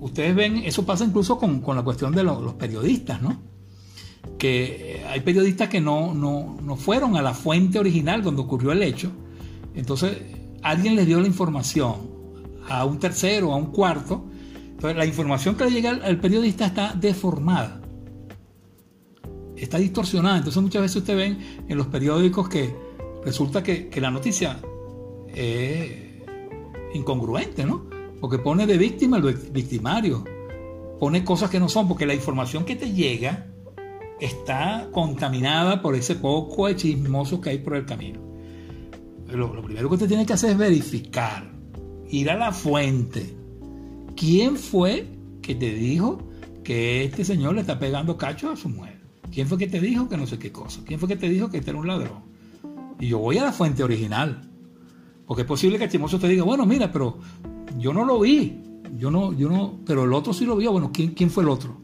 Ustedes 0.00 0.34
ven, 0.34 0.58
eso 0.58 0.84
pasa 0.84 1.04
incluso 1.04 1.38
con, 1.38 1.60
con 1.60 1.76
la 1.76 1.82
cuestión 1.82 2.14
de 2.14 2.22
los 2.22 2.54
periodistas, 2.54 3.20
¿no? 3.20 3.51
Que 4.38 5.04
hay 5.08 5.20
periodistas 5.20 5.68
que 5.68 5.80
no, 5.80 6.14
no, 6.14 6.58
no 6.62 6.76
fueron 6.76 7.16
a 7.16 7.22
la 7.22 7.34
fuente 7.34 7.78
original 7.78 8.22
donde 8.22 8.42
ocurrió 8.42 8.72
el 8.72 8.82
hecho. 8.82 9.12
Entonces, 9.74 10.18
alguien 10.62 10.96
les 10.96 11.06
dio 11.06 11.20
la 11.20 11.26
información 11.26 12.10
a 12.68 12.84
un 12.84 12.98
tercero, 12.98 13.52
a 13.52 13.56
un 13.56 13.66
cuarto. 13.66 14.24
Entonces, 14.54 14.96
la 14.96 15.06
información 15.06 15.54
que 15.54 15.64
le 15.64 15.70
llega 15.70 15.90
al 15.90 16.18
periodista 16.18 16.66
está 16.66 16.92
deformada 16.94 17.82
está 19.64 19.78
distorsionada. 19.78 20.38
Entonces 20.38 20.62
muchas 20.62 20.82
veces 20.82 20.96
ustedes 20.96 21.18
ven 21.18 21.64
en 21.68 21.78
los 21.78 21.86
periódicos 21.86 22.48
que 22.48 22.74
resulta 23.24 23.62
que, 23.62 23.90
la 24.00 24.10
noticia 24.10 24.60
es 25.34 25.92
incongruente, 26.94 27.64
¿no? 27.64 27.86
Porque 28.20 28.38
pone 28.38 28.66
de 28.66 28.76
víctima 28.76 29.16
el 29.16 29.34
victimario, 29.52 30.24
pone 30.98 31.24
cosas 31.24 31.50
que 31.50 31.60
no 31.60 31.68
son, 31.68 31.88
porque 31.88 32.06
la 32.06 32.14
información 32.14 32.64
que 32.64 32.76
te 32.76 32.92
llega 32.92 33.46
está 34.24 34.88
contaminada 34.92 35.82
por 35.82 35.96
ese 35.96 36.14
poco 36.14 36.68
de 36.68 36.76
chismosos 36.76 37.40
que 37.40 37.50
hay 37.50 37.58
por 37.58 37.74
el 37.74 37.84
camino. 37.84 38.20
Lo, 39.28 39.52
lo 39.52 39.62
primero 39.62 39.88
que 39.88 39.94
usted 39.94 40.08
tiene 40.08 40.24
que 40.24 40.34
hacer 40.34 40.50
es 40.50 40.58
verificar, 40.58 41.50
ir 42.08 42.30
a 42.30 42.36
la 42.36 42.52
fuente. 42.52 43.36
¿Quién 44.14 44.56
fue 44.56 45.08
que 45.40 45.56
te 45.56 45.74
dijo 45.74 46.18
que 46.62 47.04
este 47.04 47.24
señor 47.24 47.54
le 47.54 47.62
está 47.62 47.80
pegando 47.80 48.16
cacho 48.16 48.50
a 48.50 48.56
su 48.56 48.68
mujer? 48.68 49.00
¿Quién 49.32 49.48
fue 49.48 49.58
que 49.58 49.66
te 49.66 49.80
dijo 49.80 50.08
que 50.08 50.16
no 50.16 50.26
sé 50.26 50.38
qué 50.38 50.52
cosa? 50.52 50.82
¿Quién 50.84 51.00
fue 51.00 51.08
que 51.08 51.16
te 51.16 51.28
dijo 51.28 51.50
que 51.50 51.58
este 51.58 51.70
era 51.70 51.80
un 51.80 51.88
ladrón? 51.88 52.22
Y 53.00 53.08
yo 53.08 53.18
voy 53.18 53.38
a 53.38 53.44
la 53.44 53.52
fuente 53.52 53.82
original. 53.82 54.48
Porque 55.26 55.42
es 55.42 55.48
posible 55.48 55.78
que 55.78 55.84
el 55.84 55.90
chismoso 55.90 56.20
te 56.20 56.28
diga, 56.28 56.44
bueno, 56.44 56.64
mira, 56.64 56.92
pero 56.92 57.18
yo 57.76 57.92
no 57.92 58.04
lo 58.04 58.20
vi. 58.20 58.60
Yo 58.96 59.10
no, 59.10 59.32
yo 59.32 59.48
no, 59.48 59.80
pero 59.84 60.04
el 60.04 60.12
otro 60.12 60.32
sí 60.32 60.44
lo 60.44 60.56
vio. 60.56 60.70
Bueno, 60.70 60.90
¿quién, 60.92 61.14
quién 61.14 61.30
fue 61.30 61.42
el 61.42 61.48
otro? 61.48 61.81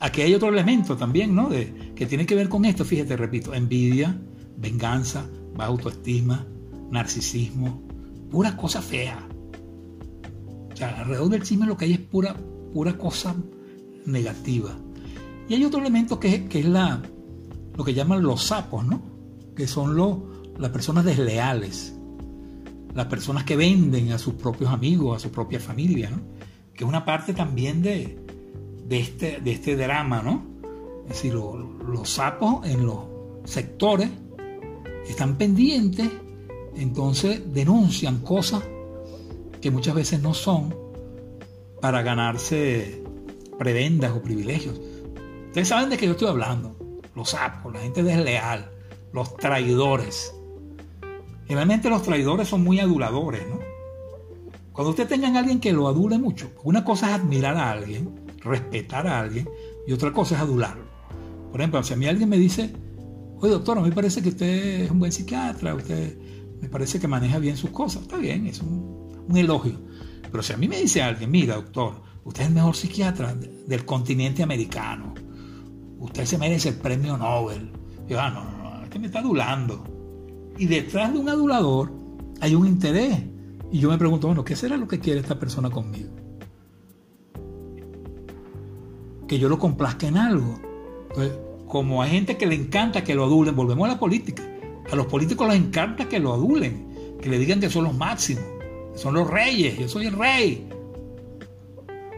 Aquí 0.00 0.22
hay 0.22 0.34
otro 0.34 0.48
elemento 0.48 0.96
también, 0.96 1.34
¿no? 1.34 1.48
Que 1.48 2.06
tiene 2.06 2.24
que 2.24 2.34
ver 2.34 2.48
con 2.48 2.64
esto, 2.64 2.84
fíjate, 2.84 3.16
repito, 3.16 3.52
envidia, 3.52 4.16
venganza, 4.56 5.26
baja 5.54 5.70
autoestima, 5.70 6.46
narcisismo, 6.90 7.82
pura 8.30 8.56
cosa 8.56 8.80
fea. 8.80 9.28
O 10.72 10.76
sea, 10.76 11.00
alrededor 11.00 11.30
del 11.30 11.42
chisme 11.42 11.66
lo 11.66 11.76
que 11.76 11.86
hay 11.86 11.92
es 11.94 11.98
pura, 11.98 12.36
pura 12.72 12.96
cosa 12.96 13.34
negativa. 14.06 14.70
Y 15.48 15.54
hay 15.54 15.64
otro 15.64 15.80
elemento 15.80 16.20
que, 16.20 16.46
es 16.48 16.64
la, 16.64 17.02
lo 17.76 17.84
que 17.84 17.94
llaman 17.94 18.22
los 18.22 18.44
sapos, 18.44 18.86
¿no? 18.86 19.02
Que 19.56 19.66
son 19.66 19.96
las 20.58 20.70
personas 20.70 21.04
desleales, 21.04 21.96
las 22.94 23.06
personas 23.06 23.42
que 23.42 23.56
venden 23.56 24.12
a 24.12 24.18
sus 24.18 24.34
propios 24.34 24.70
amigos, 24.70 25.16
a 25.16 25.20
su 25.20 25.32
propia 25.32 25.58
familia, 25.58 26.10
¿no? 26.10 26.20
Que 26.72 26.84
es 26.84 26.88
una 26.88 27.04
parte 27.04 27.32
también 27.32 27.82
de, 27.82 28.27
este, 28.90 29.40
de 29.40 29.52
este 29.52 29.76
drama, 29.76 30.22
¿no? 30.22 30.42
Es 31.02 31.08
decir, 31.08 31.34
los 31.34 32.08
sapos 32.08 32.66
en 32.66 32.86
los 32.86 32.98
sectores 33.44 34.08
están 35.08 35.36
pendientes, 35.36 36.08
entonces 36.76 37.52
denuncian 37.52 38.20
cosas 38.20 38.62
que 39.60 39.70
muchas 39.70 39.94
veces 39.94 40.22
no 40.22 40.34
son 40.34 40.74
para 41.80 42.02
ganarse 42.02 43.02
prebendas 43.58 44.12
o 44.12 44.22
privilegios. 44.22 44.80
Ustedes 45.46 45.68
saben 45.68 45.90
de 45.90 45.96
qué 45.96 46.06
yo 46.06 46.12
estoy 46.12 46.28
hablando. 46.28 46.76
Los 47.14 47.30
sapos, 47.30 47.72
la 47.72 47.80
gente 47.80 48.02
desleal, 48.02 48.70
los 49.12 49.36
traidores. 49.36 50.34
Generalmente 51.46 51.88
los 51.88 52.02
traidores 52.02 52.48
son 52.48 52.62
muy 52.62 52.78
aduladores, 52.80 53.42
¿no? 53.48 53.58
Cuando 54.72 54.90
usted 54.90 55.08
tengan 55.08 55.34
a 55.34 55.40
alguien 55.40 55.58
que 55.58 55.72
lo 55.72 55.88
adule 55.88 56.18
mucho, 56.18 56.52
una 56.62 56.84
cosa 56.84 57.08
es 57.08 57.14
admirar 57.14 57.56
a 57.56 57.72
alguien, 57.72 58.27
respetar 58.40 59.06
a 59.06 59.20
alguien, 59.20 59.48
y 59.86 59.92
otra 59.92 60.12
cosa 60.12 60.36
es 60.36 60.40
adularlo. 60.40 60.84
Por 61.50 61.60
ejemplo, 61.60 61.82
si 61.82 61.94
a 61.94 61.96
mí 61.96 62.06
alguien 62.06 62.28
me 62.28 62.36
dice, 62.36 62.72
oye 63.40 63.52
doctor, 63.52 63.78
a 63.78 63.80
mí 63.80 63.88
me 63.88 63.94
parece 63.94 64.22
que 64.22 64.30
usted 64.30 64.82
es 64.82 64.90
un 64.90 64.98
buen 64.98 65.12
psiquiatra, 65.12 65.74
usted 65.74 66.18
me 66.60 66.68
parece 66.68 66.98
que 67.00 67.08
maneja 67.08 67.38
bien 67.38 67.56
sus 67.56 67.70
cosas, 67.70 68.02
está 68.02 68.16
bien, 68.16 68.46
es 68.46 68.60
un, 68.60 69.08
elogio. 69.34 69.78
Pero 70.30 70.42
si 70.42 70.52
a 70.52 70.56
mí 70.56 70.68
me 70.68 70.80
dice 70.80 71.02
alguien, 71.02 71.30
mira 71.30 71.56
doctor, 71.56 72.02
usted 72.24 72.42
es 72.42 72.48
el 72.48 72.54
mejor 72.54 72.76
psiquiatra 72.76 73.34
del 73.34 73.84
continente 73.84 74.42
americano, 74.42 75.14
usted 75.98 76.24
se 76.24 76.38
merece 76.38 76.70
el 76.70 76.76
premio 76.76 77.16
Nobel. 77.16 77.70
yo, 78.08 78.20
ah, 78.20 78.30
no, 78.30 78.44
no, 78.44 78.74
no, 78.74 78.84
este 78.84 78.98
me 78.98 79.06
está 79.06 79.20
adulando. 79.20 79.84
Y 80.58 80.66
detrás 80.66 81.12
de 81.12 81.18
un 81.20 81.28
adulador 81.28 81.92
hay 82.40 82.54
un 82.54 82.66
interés. 82.66 83.22
Y 83.70 83.80
yo 83.80 83.90
me 83.90 83.98
pregunto, 83.98 84.26
bueno, 84.26 84.44
¿qué 84.44 84.56
será 84.56 84.76
lo 84.76 84.88
que 84.88 84.98
quiere 84.98 85.20
esta 85.20 85.38
persona 85.38 85.70
conmigo? 85.70 86.17
Que 89.28 89.38
yo 89.38 89.48
lo 89.48 89.58
complazca 89.58 90.08
en 90.08 90.16
algo. 90.16 90.58
Entonces, 91.10 91.38
como 91.68 92.02
hay 92.02 92.10
gente 92.10 92.36
que 92.36 92.46
le 92.46 92.54
encanta 92.54 93.04
que 93.04 93.14
lo 93.14 93.24
adulen, 93.24 93.54
volvemos 93.54 93.88
a 93.88 93.92
la 93.92 93.98
política. 93.98 94.42
A 94.90 94.96
los 94.96 95.06
políticos 95.06 95.46
les 95.48 95.58
encanta 95.58 96.08
que 96.08 96.18
lo 96.18 96.32
adulen, 96.32 97.16
que 97.20 97.28
le 97.28 97.38
digan 97.38 97.60
que 97.60 97.68
son 97.68 97.84
los 97.84 97.94
máximos, 97.94 98.44
que 98.92 98.98
son 98.98 99.14
los 99.14 99.28
reyes, 99.28 99.78
yo 99.78 99.86
soy 99.88 100.06
el 100.06 100.14
rey. 100.14 100.66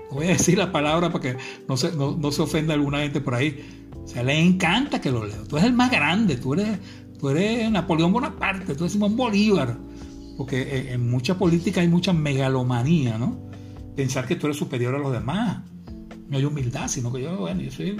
No 0.08 0.16
voy 0.16 0.26
a 0.26 0.30
decir 0.30 0.56
la 0.56 0.70
palabra 0.70 1.10
para 1.10 1.22
que 1.22 1.36
no 1.68 1.76
se, 1.76 1.92
no, 1.92 2.32
se 2.32 2.42
ofenda 2.42 2.74
alguna 2.74 3.00
gente 3.00 3.20
por 3.20 3.34
ahí. 3.34 3.88
O 4.04 4.06
sea, 4.06 4.22
le 4.22 4.38
encanta 4.38 5.00
que 5.00 5.10
lo 5.10 5.26
lea. 5.26 5.38
Tú 5.48 5.56
eres 5.56 5.68
el 5.68 5.74
más 5.74 5.90
grande, 5.90 6.36
tú 6.36 6.54
eres, 6.54 6.78
tú 7.18 7.28
eres 7.28 7.70
Napoleón 7.70 8.12
Bonaparte, 8.12 8.74
tú 8.74 8.84
eres 8.84 8.92
Simón 8.92 9.16
Bolívar. 9.16 9.76
Porque 10.36 10.92
en 10.92 11.10
mucha 11.10 11.36
política 11.36 11.80
hay 11.80 11.88
mucha 11.88 12.12
megalomanía, 12.12 13.18
¿no? 13.18 13.36
Pensar 13.94 14.26
que 14.26 14.36
tú 14.36 14.46
eres 14.46 14.56
superior 14.56 14.94
a 14.94 14.98
los 14.98 15.12
demás. 15.12 15.69
No 16.30 16.38
hay 16.38 16.44
humildad, 16.44 16.86
sino 16.88 17.12
que 17.12 17.22
yo, 17.22 17.36
bueno, 17.36 17.60
yo 17.60 17.70
soy 17.72 17.96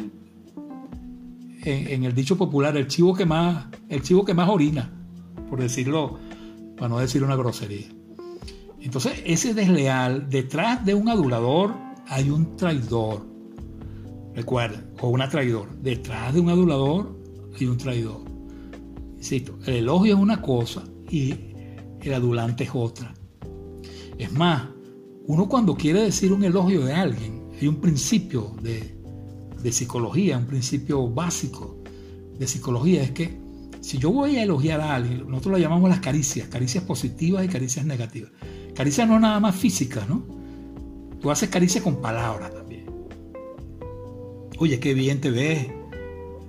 en, 1.64 2.04
el 2.04 2.14
dicho 2.14 2.36
popular, 2.36 2.76
el 2.76 2.86
chivo 2.86 3.12
que 3.14 3.26
más, 3.26 3.66
el 3.88 4.02
chivo 4.02 4.24
que 4.24 4.34
más 4.34 4.48
orina, 4.48 4.90
por 5.48 5.60
decirlo, 5.60 6.18
para 6.76 6.88
no 6.88 6.98
decir 7.00 7.22
una 7.24 7.34
grosería. 7.34 7.88
Entonces, 8.80 9.20
ese 9.26 9.52
desleal, 9.52 10.30
detrás 10.30 10.84
de 10.84 10.94
un 10.94 11.08
adulador, 11.08 11.74
hay 12.06 12.30
un 12.30 12.56
traidor. 12.56 13.26
Recuerden, 14.34 14.92
o 15.00 15.08
una 15.08 15.28
traidor. 15.28 15.68
Detrás 15.82 16.32
de 16.32 16.40
un 16.40 16.50
adulador 16.50 17.18
hay 17.58 17.66
un 17.66 17.76
traidor. 17.76 18.22
Insisto, 19.18 19.58
el 19.66 19.74
elogio 19.74 20.14
es 20.14 20.20
una 20.20 20.40
cosa 20.40 20.84
y 21.10 21.34
el 22.00 22.14
adulante 22.14 22.64
es 22.64 22.70
otra. 22.72 23.12
Es 24.16 24.32
más, 24.32 24.68
uno 25.26 25.48
cuando 25.48 25.74
quiere 25.74 26.02
decir 26.02 26.32
un 26.32 26.44
elogio 26.44 26.84
de 26.84 26.94
alguien, 26.94 27.39
hay 27.60 27.68
un 27.68 27.80
principio 27.80 28.54
de, 28.62 28.94
psicología, 29.70 30.38
un 30.38 30.46
principio 30.46 31.08
básico 31.08 31.76
de 32.38 32.46
psicología, 32.46 33.02
es 33.02 33.10
que 33.10 33.38
si 33.80 33.98
yo 33.98 34.10
voy 34.10 34.36
a 34.36 34.42
elogiar 34.42 34.80
a 34.80 34.94
alguien, 34.94 35.28
nosotros 35.28 35.52
lo 35.52 35.58
llamamos 35.58 35.90
las 35.90 36.00
caricias, 36.00 36.48
caricias 36.48 36.84
positivas 36.84 37.44
y 37.44 37.48
caricias 37.48 37.84
negativas. 37.84 38.30
Caricias 38.74 39.06
no 39.06 39.20
nada 39.20 39.40
más 39.40 39.56
físicas, 39.56 40.08
¿no? 40.08 40.24
Tú 41.20 41.30
haces 41.30 41.50
caricia 41.50 41.82
con 41.82 42.00
palabras 42.00 42.50
también. 42.52 42.86
Oye, 44.58 44.80
qué 44.80 44.94
bien 44.94 45.20
te 45.20 45.30
ves. 45.30 45.66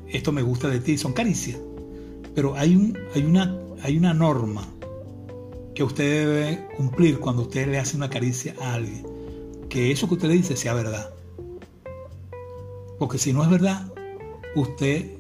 Esto 0.08 0.32
me 0.32 0.42
gusta 0.42 0.70
de 0.70 0.80
ti. 0.80 0.98
Son 0.98 1.12
caricias. 1.12 1.60
Pero 2.34 2.56
hay 2.56 2.76
una 3.26 4.14
norma 4.14 4.66
que 5.76 5.84
usted 5.84 6.26
debe 6.26 6.68
cumplir 6.78 7.20
cuando 7.20 7.44
usted 7.44 7.68
le 7.68 7.80
hace 7.80 7.98
una 7.98 8.10
caricia 8.10 8.56
a 8.62 8.76
alguien. 8.76 9.11
Que 9.72 9.90
eso 9.90 10.10
que 10.10 10.16
usted 10.16 10.28
le 10.28 10.34
dice 10.34 10.58
sea 10.58 10.74
verdad. 10.74 11.12
Porque 13.00 13.18
si 13.18 13.32
no 13.32 13.42
es 13.42 13.50
verdad, 13.50 13.88
usted 14.54 15.14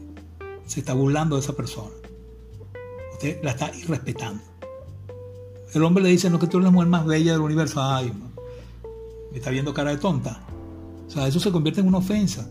se 0.68 0.82
está 0.82 0.94
burlando 0.94 1.38
de 1.38 1.42
esa 1.42 1.54
persona. 1.54 1.92
Usted 3.14 3.42
la 3.44 3.52
está 3.52 3.74
irrespetando. 3.74 4.44
El 5.74 5.84
hombre 5.86 6.04
le 6.04 6.10
dice, 6.10 6.30
no, 6.30 6.38
que 6.38 6.48
tú 6.48 6.58
eres 6.58 6.66
la 6.66 6.72
mujer 6.72 6.90
más 6.90 7.06
bella 7.06 7.32
del 7.32 7.40
universo. 7.40 7.82
Ay, 7.82 8.12
me 9.32 9.38
está 9.38 9.52
viendo 9.52 9.74
cara 9.74 9.92
de 9.92 9.98
tonta. 9.98 10.44
O 11.08 11.10
sea, 11.10 11.28
eso 11.28 11.40
se 11.40 11.50
convierte 11.50 11.80
en 11.80 11.88
una 11.88 12.00
ofensa. 12.00 12.50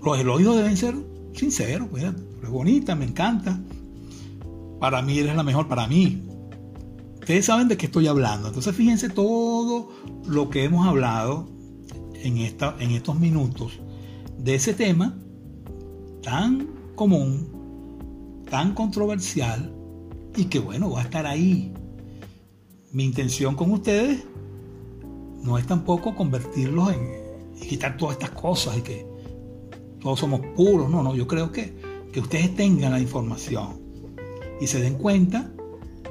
Los 0.00 0.16
elogios 0.20 0.54
deben 0.54 0.76
ser 0.76 0.94
sinceros. 1.34 1.88
Pues, 1.88 2.04
es 2.04 2.48
bonita, 2.48 2.94
me 2.94 3.06
encanta. 3.06 3.58
Para 4.78 5.02
mí 5.02 5.18
eres 5.18 5.34
la 5.34 5.42
mejor, 5.42 5.66
para 5.66 5.88
mí. 5.88 6.22
Ustedes 7.24 7.46
saben 7.46 7.68
de 7.68 7.78
qué 7.78 7.86
estoy 7.86 8.06
hablando. 8.06 8.48
Entonces 8.48 8.76
fíjense 8.76 9.08
todo 9.08 9.88
lo 10.26 10.50
que 10.50 10.64
hemos 10.64 10.86
hablado 10.86 11.48
en, 12.12 12.36
esta, 12.36 12.76
en 12.78 12.90
estos 12.90 13.18
minutos 13.18 13.80
de 14.36 14.56
ese 14.56 14.74
tema 14.74 15.16
tan 16.22 16.68
común, 16.94 18.44
tan 18.50 18.74
controversial 18.74 19.74
y 20.36 20.44
que 20.44 20.58
bueno, 20.58 20.90
va 20.90 21.00
a 21.00 21.04
estar 21.04 21.24
ahí. 21.24 21.72
Mi 22.92 23.04
intención 23.04 23.56
con 23.56 23.72
ustedes 23.72 24.22
no 25.42 25.56
es 25.56 25.66
tampoco 25.66 26.14
convertirlos 26.14 26.92
en 26.92 27.08
y 27.58 27.66
quitar 27.66 27.96
todas 27.96 28.18
estas 28.18 28.32
cosas 28.32 28.76
y 28.76 28.82
que 28.82 29.06
todos 29.98 30.20
somos 30.20 30.42
puros. 30.54 30.90
No, 30.90 31.02
no, 31.02 31.16
yo 31.16 31.26
creo 31.26 31.50
que, 31.50 31.74
que 32.12 32.20
ustedes 32.20 32.54
tengan 32.54 32.92
la 32.92 33.00
información 33.00 33.80
y 34.60 34.66
se 34.66 34.78
den 34.82 34.98
cuenta 34.98 35.53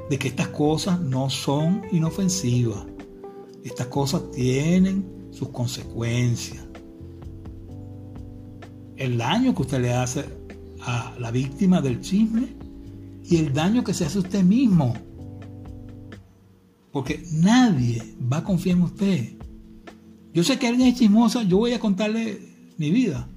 de 0.08 0.18
que 0.18 0.28
estas 0.28 0.48
cosas 0.48 1.00
no 1.00 1.30
son 1.30 1.82
inofensivas. 1.92 2.84
Estas 3.64 3.86
cosas 3.86 4.30
tienen 4.30 5.28
sus 5.30 5.48
consecuencias. 5.48 6.66
El 8.96 9.18
daño 9.18 9.54
que 9.54 9.62
usted 9.62 9.80
le 9.80 9.92
hace 9.92 10.24
a 10.82 11.14
la 11.18 11.30
víctima 11.30 11.80
del 11.80 12.00
chisme 12.00 12.54
y 13.24 13.36
el 13.36 13.52
daño 13.52 13.82
que 13.82 13.94
se 13.94 14.04
hace 14.04 14.18
a 14.18 14.20
usted 14.20 14.44
mismo. 14.44 14.94
Porque 16.92 17.24
nadie 17.32 18.16
va 18.32 18.38
a 18.38 18.44
confiar 18.44 18.76
en 18.76 18.82
usted. 18.82 19.38
Yo 20.32 20.44
sé 20.44 20.58
que 20.58 20.68
alguien 20.68 20.88
es 20.88 20.98
chismosa, 20.98 21.42
yo 21.42 21.58
voy 21.58 21.72
a 21.72 21.80
contarle 21.80 22.74
mi 22.76 22.90
vida. 22.90 23.28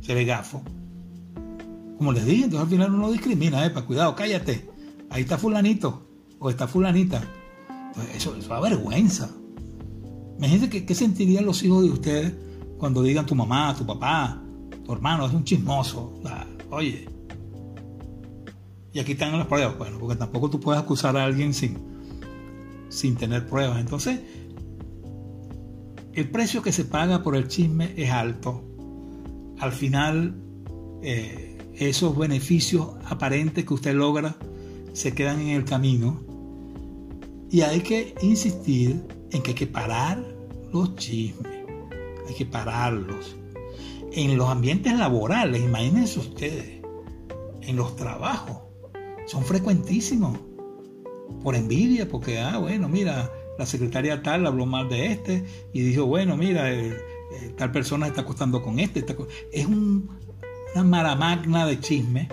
Seré 0.00 0.24
gafo. 0.24 0.62
Como 1.98 2.12
les 2.12 2.24
dije, 2.24 2.44
entonces 2.44 2.64
al 2.64 2.70
final 2.70 2.94
uno 2.94 3.10
discrimina, 3.10 3.72
cuidado, 3.84 4.14
cállate. 4.14 4.70
Ahí 5.10 5.22
está 5.22 5.36
fulanito 5.36 6.03
o 6.44 6.50
está 6.50 6.68
fulanita. 6.68 7.22
eso, 8.14 8.36
eso 8.36 8.48
da 8.50 8.60
vergüenza. 8.60 9.30
Imagínense 10.36 10.68
qué, 10.68 10.84
qué 10.84 10.94
sentirían 10.94 11.46
los 11.46 11.62
hijos 11.62 11.84
de 11.84 11.90
ustedes 11.90 12.34
cuando 12.76 13.02
digan 13.02 13.24
tu 13.24 13.34
mamá, 13.34 13.74
tu 13.74 13.86
papá, 13.86 14.42
tu 14.84 14.92
hermano 14.92 15.24
es 15.24 15.32
un 15.32 15.42
chismoso. 15.44 16.20
oye. 16.68 17.08
Y 18.92 18.98
aquí 18.98 19.12
están 19.12 19.38
las 19.38 19.46
pruebas, 19.46 19.78
bueno, 19.78 19.98
porque 19.98 20.16
tampoco 20.16 20.50
tú 20.50 20.60
puedes 20.60 20.82
acusar 20.82 21.16
a 21.16 21.24
alguien 21.24 21.54
sin, 21.54 21.78
sin 22.90 23.16
tener 23.16 23.46
pruebas. 23.46 23.80
Entonces, 23.80 24.20
el 26.12 26.28
precio 26.28 26.60
que 26.60 26.72
se 26.72 26.84
paga 26.84 27.22
por 27.22 27.36
el 27.36 27.48
chisme 27.48 27.94
es 27.96 28.10
alto. 28.10 28.62
Al 29.60 29.72
final, 29.72 30.36
eh, 31.02 31.56
esos 31.74 32.18
beneficios 32.18 32.90
aparentes 33.06 33.64
que 33.64 33.72
usted 33.72 33.94
logra 33.94 34.36
se 34.92 35.14
quedan 35.14 35.40
en 35.40 35.48
el 35.48 35.64
camino. 35.64 36.23
Y 37.54 37.62
hay 37.62 37.82
que 37.82 38.16
insistir 38.20 39.00
en 39.30 39.40
que 39.40 39.52
hay 39.52 39.54
que 39.54 39.68
parar 39.68 40.20
los 40.72 40.96
chismes. 40.96 41.52
Hay 42.26 42.34
que 42.34 42.46
pararlos. 42.46 43.36
En 44.10 44.36
los 44.36 44.48
ambientes 44.48 44.92
laborales, 44.98 45.62
imagínense 45.62 46.18
ustedes, 46.18 46.82
en 47.62 47.76
los 47.76 47.94
trabajos, 47.94 48.56
son 49.28 49.44
frecuentísimos. 49.44 50.36
Por 51.44 51.54
envidia, 51.54 52.08
porque, 52.08 52.40
ah, 52.40 52.58
bueno, 52.58 52.88
mira, 52.88 53.30
la 53.56 53.66
secretaria 53.66 54.20
tal 54.20 54.48
habló 54.48 54.66
mal 54.66 54.88
de 54.88 55.12
este 55.12 55.44
y 55.72 55.80
dijo, 55.80 56.06
bueno, 56.06 56.36
mira, 56.36 56.72
eh, 56.72 56.88
eh, 56.88 57.54
tal 57.56 57.70
persona 57.70 58.08
está 58.08 58.22
acostando 58.22 58.64
con 58.64 58.80
este. 58.80 59.06
es 59.52 59.66
una 59.66 60.82
maramagna 60.82 61.66
de 61.66 61.78
chisme. 61.78 62.28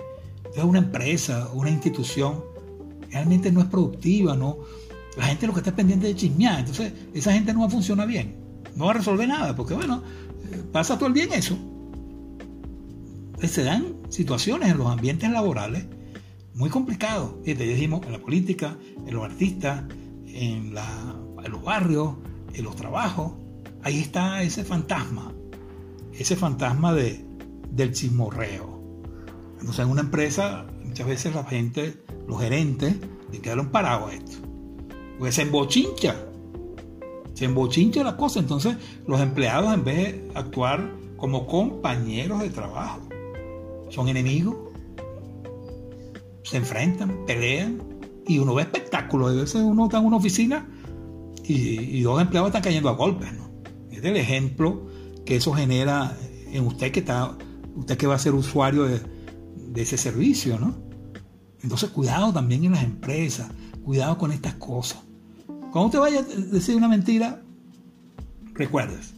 Es 0.52 0.64
una 0.64 0.80
empresa, 0.80 1.48
una 1.54 1.70
institución, 1.70 2.42
realmente 3.12 3.52
no 3.52 3.60
es 3.60 3.66
productiva, 3.66 4.34
¿no? 4.34 4.58
La 5.16 5.26
gente 5.26 5.46
lo 5.46 5.52
que 5.52 5.60
está 5.60 5.74
pendiente 5.74 6.06
de 6.06 6.16
chismear, 6.16 6.60
entonces 6.60 6.92
esa 7.12 7.32
gente 7.32 7.52
no 7.52 7.60
va 7.60 7.66
a 7.66 7.70
funcionar 7.70 8.08
bien, 8.08 8.34
no 8.76 8.86
va 8.86 8.92
a 8.92 8.94
resolver 8.94 9.28
nada, 9.28 9.54
porque 9.54 9.74
bueno, 9.74 10.02
eh, 10.50 10.62
pasa 10.72 10.96
todo 10.96 11.08
el 11.08 11.14
día 11.14 11.24
en 11.24 11.32
eso. 11.34 11.58
se 13.42 13.62
dan 13.62 13.96
situaciones 14.08 14.70
en 14.70 14.78
los 14.78 14.86
ambientes 14.86 15.30
laborales 15.30 15.84
muy 16.54 16.70
complicados. 16.70 17.34
Ya 17.44 17.54
dijimos, 17.54 18.04
en 18.06 18.12
la 18.12 18.18
política, 18.18 18.76
en 19.06 19.14
los 19.14 19.24
artistas, 19.24 19.84
en, 20.26 20.74
los 20.74 21.62
barrios, 21.62 22.14
en 22.54 22.64
los 22.64 22.76
trabajos. 22.76 23.32
Ahí 23.82 24.00
está 24.00 24.42
ese 24.42 24.64
fantasma, 24.64 25.32
ese 26.12 26.36
fantasma 26.36 26.92
de, 26.92 27.24
del 27.70 27.92
chismorreo. 27.92 28.80
Entonces 29.58 29.84
en 29.84 29.90
una 29.90 30.02
empresa, 30.02 30.66
muchas 30.84 31.06
veces 31.06 31.34
la 31.34 31.44
gente, 31.44 32.02
los 32.26 32.40
gerentes, 32.40 32.96
le 33.32 33.40
quedaron 33.40 33.70
parados 33.70 34.12
a 34.12 34.14
esto. 34.14 34.51
Porque 35.22 35.30
se 35.30 35.42
embochincha. 35.42 36.16
Se 37.34 37.44
embochincha 37.44 38.02
la 38.02 38.16
cosa. 38.16 38.40
Entonces 38.40 38.74
los 39.06 39.20
empleados 39.20 39.72
en 39.72 39.84
vez 39.84 39.96
de 39.96 40.30
actuar 40.34 40.92
como 41.16 41.46
compañeros 41.46 42.40
de 42.40 42.50
trabajo, 42.50 43.02
son 43.88 44.08
enemigos 44.08 44.56
se 46.42 46.56
enfrentan, 46.56 47.24
pelean 47.24 47.80
y 48.26 48.40
uno 48.40 48.56
ve 48.56 48.62
espectáculos. 48.62 49.30
A 49.30 49.34
veces 49.34 49.62
uno 49.62 49.84
está 49.84 49.98
en 49.98 50.06
una 50.06 50.16
oficina 50.16 50.68
y, 51.44 52.00
dos 52.02 52.20
empleados 52.20 52.48
están 52.48 52.62
cayendo 52.62 52.88
a 52.88 52.96
golpes. 52.96 53.32
¿no? 53.32 53.48
Es 53.92 54.02
el 54.02 54.16
ejemplo 54.16 54.88
que 55.24 55.36
eso 55.36 55.52
genera 55.52 56.18
en 56.50 56.66
usted 56.66 56.90
que 56.90 56.98
está, 56.98 57.38
usted 57.76 57.96
que 57.96 58.08
va 58.08 58.16
a 58.16 58.18
ser 58.18 58.34
usuario 58.34 58.88
de, 58.88 59.00
ese 59.76 59.96
servicio, 59.96 60.58
¿no? 60.58 60.74
Entonces 61.62 61.90
cuidado 61.90 62.32
también 62.32 62.64
en 62.64 62.72
las 62.72 62.82
empresas, 62.82 63.52
cuidado 63.84 64.18
con 64.18 64.32
estas 64.32 64.54
cosas. 64.54 65.11
Cuando 65.72 65.86
usted 65.86 66.00
vaya 66.00 66.20
a 66.20 66.22
decir 66.22 66.76
una 66.76 66.86
mentira, 66.86 67.42
recuerdes, 68.52 69.14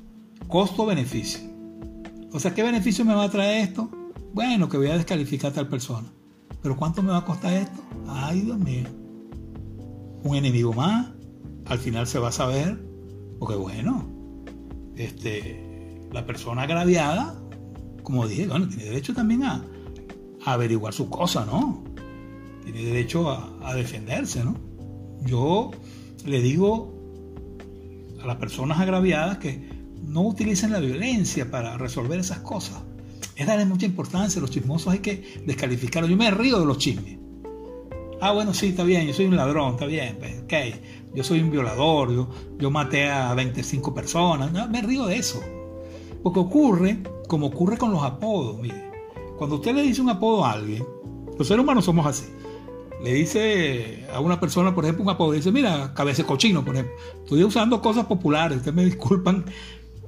costo-beneficio. 0.47 1.40
O 2.33 2.38
sea, 2.38 2.55
¿qué 2.55 2.62
beneficio 2.62 3.05
me 3.05 3.12
va 3.12 3.25
a 3.25 3.31
traer 3.31 3.64
esto? 3.64 3.90
Bueno, 4.33 4.69
que 4.69 4.77
voy 4.77 4.87
a 4.87 4.95
descalificar 4.95 5.51
a 5.51 5.55
tal 5.55 5.69
persona. 5.69 6.07
Pero 6.62 6.77
¿cuánto 6.77 7.03
me 7.03 7.11
va 7.11 7.19
a 7.19 7.25
costar 7.25 7.55
esto? 7.55 7.83
Ay, 8.07 8.43
Dios 8.43 8.59
mío. 8.59 8.85
Un 10.23 10.37
enemigo 10.37 10.73
más. 10.73 11.09
Al 11.67 11.79
final 11.79 12.07
se 12.07 12.21
va 12.21 12.29
a 12.29 12.33
saber. 12.33 12.81
Porque 13.40 13.57
bueno, 13.57 14.09
este, 14.95 16.07
la 16.12 16.25
persona 16.25 16.62
agraviada, 16.62 17.35
como 18.05 18.29
dije, 18.29 18.47
bueno, 18.47 18.69
tiene 18.69 18.85
derecho 18.85 19.12
también 19.12 19.43
a, 19.43 19.64
averiguar 20.47 20.93
su 20.93 21.11
cosa, 21.11 21.45
¿no? 21.47 21.83
Tiene 22.62 22.85
derecho 22.85 23.29
a, 23.29 23.59
a 23.64 23.75
defenderse, 23.75 24.45
¿no? 24.45 24.57
Yo 25.27 25.73
le 26.25 26.41
digo 26.41 26.93
a 28.23 28.27
las 28.27 28.37
personas 28.37 28.81
agraviadas 28.81 29.39
que 29.39 29.69
no 30.03 30.23
utilicen 30.23 30.73
la 30.73 30.81
violencia 30.81 31.51
para 31.51 31.77
resolver 31.77 32.19
esas 32.19 32.41
cosas 32.41 32.83
es 33.37 33.47
darle 33.47 33.65
mucha 33.65 33.87
importancia. 33.87 34.41
Los 34.41 34.51
chismosos 34.51 34.93
hay 34.93 35.01
que 35.01 35.43
descalificarlos. 35.45 36.11
Yo 36.11 36.17
me 36.17 36.31
río 36.31 36.59
de 36.61 36.67
los 36.67 36.79
chismes. 36.79 37.19
Ah, 38.21 38.33
bueno, 38.33 38.55
sí, 38.55 38.69
está 38.69 38.85
bien, 38.85 39.07
yo 39.07 39.13
soy 39.13 39.27
un 39.27 39.37
ladrón, 39.37 39.73
está 39.73 39.87
bien, 39.87 40.17
pues, 40.19 40.43
ok. 40.45 41.15
Yo 41.15 41.23
soy 41.23 41.41
un 41.41 41.51
violador, 41.51 42.13
yo, 42.13 42.29
yo 42.59 42.71
maté 42.71 43.11
a 43.11 43.35
25 43.35 43.95
personas. 43.95 44.53
No, 44.53 44.69
me 44.69 44.81
río 44.83 45.07
de 45.07 45.17
eso. 45.17 45.43
Porque 46.23 46.41
ocurre 46.41 47.03
como 47.29 47.49
ocurre 47.49 47.77
con 47.77 47.93
los 47.93 48.03
apodos. 48.03 48.61
Mire, 48.61 48.91
cuando 49.37 49.57
usted 49.57 49.75
le 49.75 49.83
dice 49.83 50.01
un 50.01 50.11
apodo 50.11 50.45
a 50.45 50.53
alguien, 50.53 50.85
los 51.37 51.47
seres 51.47 51.63
humanos 51.63 51.85
somos 51.85 52.07
así. 52.07 52.27
Le 53.05 53.12
dice 53.12 54.07
a 54.12 54.19
una 54.21 54.40
persona, 54.40 54.75
por 54.75 54.85
ejemplo, 54.85 55.05
un 55.05 55.11
apodo, 55.11 55.33
dice, 55.33 55.53
mira, 55.53 55.93
cabeza 55.95 56.25
cochino, 56.25 56.64
por 56.64 56.75
ejemplo. 56.75 56.97
Estoy 57.23 57.45
usando 57.45 57.81
cosas 57.81 58.07
populares, 58.07 58.59
ustedes 58.59 58.75
me 58.75 58.85
disculpan 58.85 59.45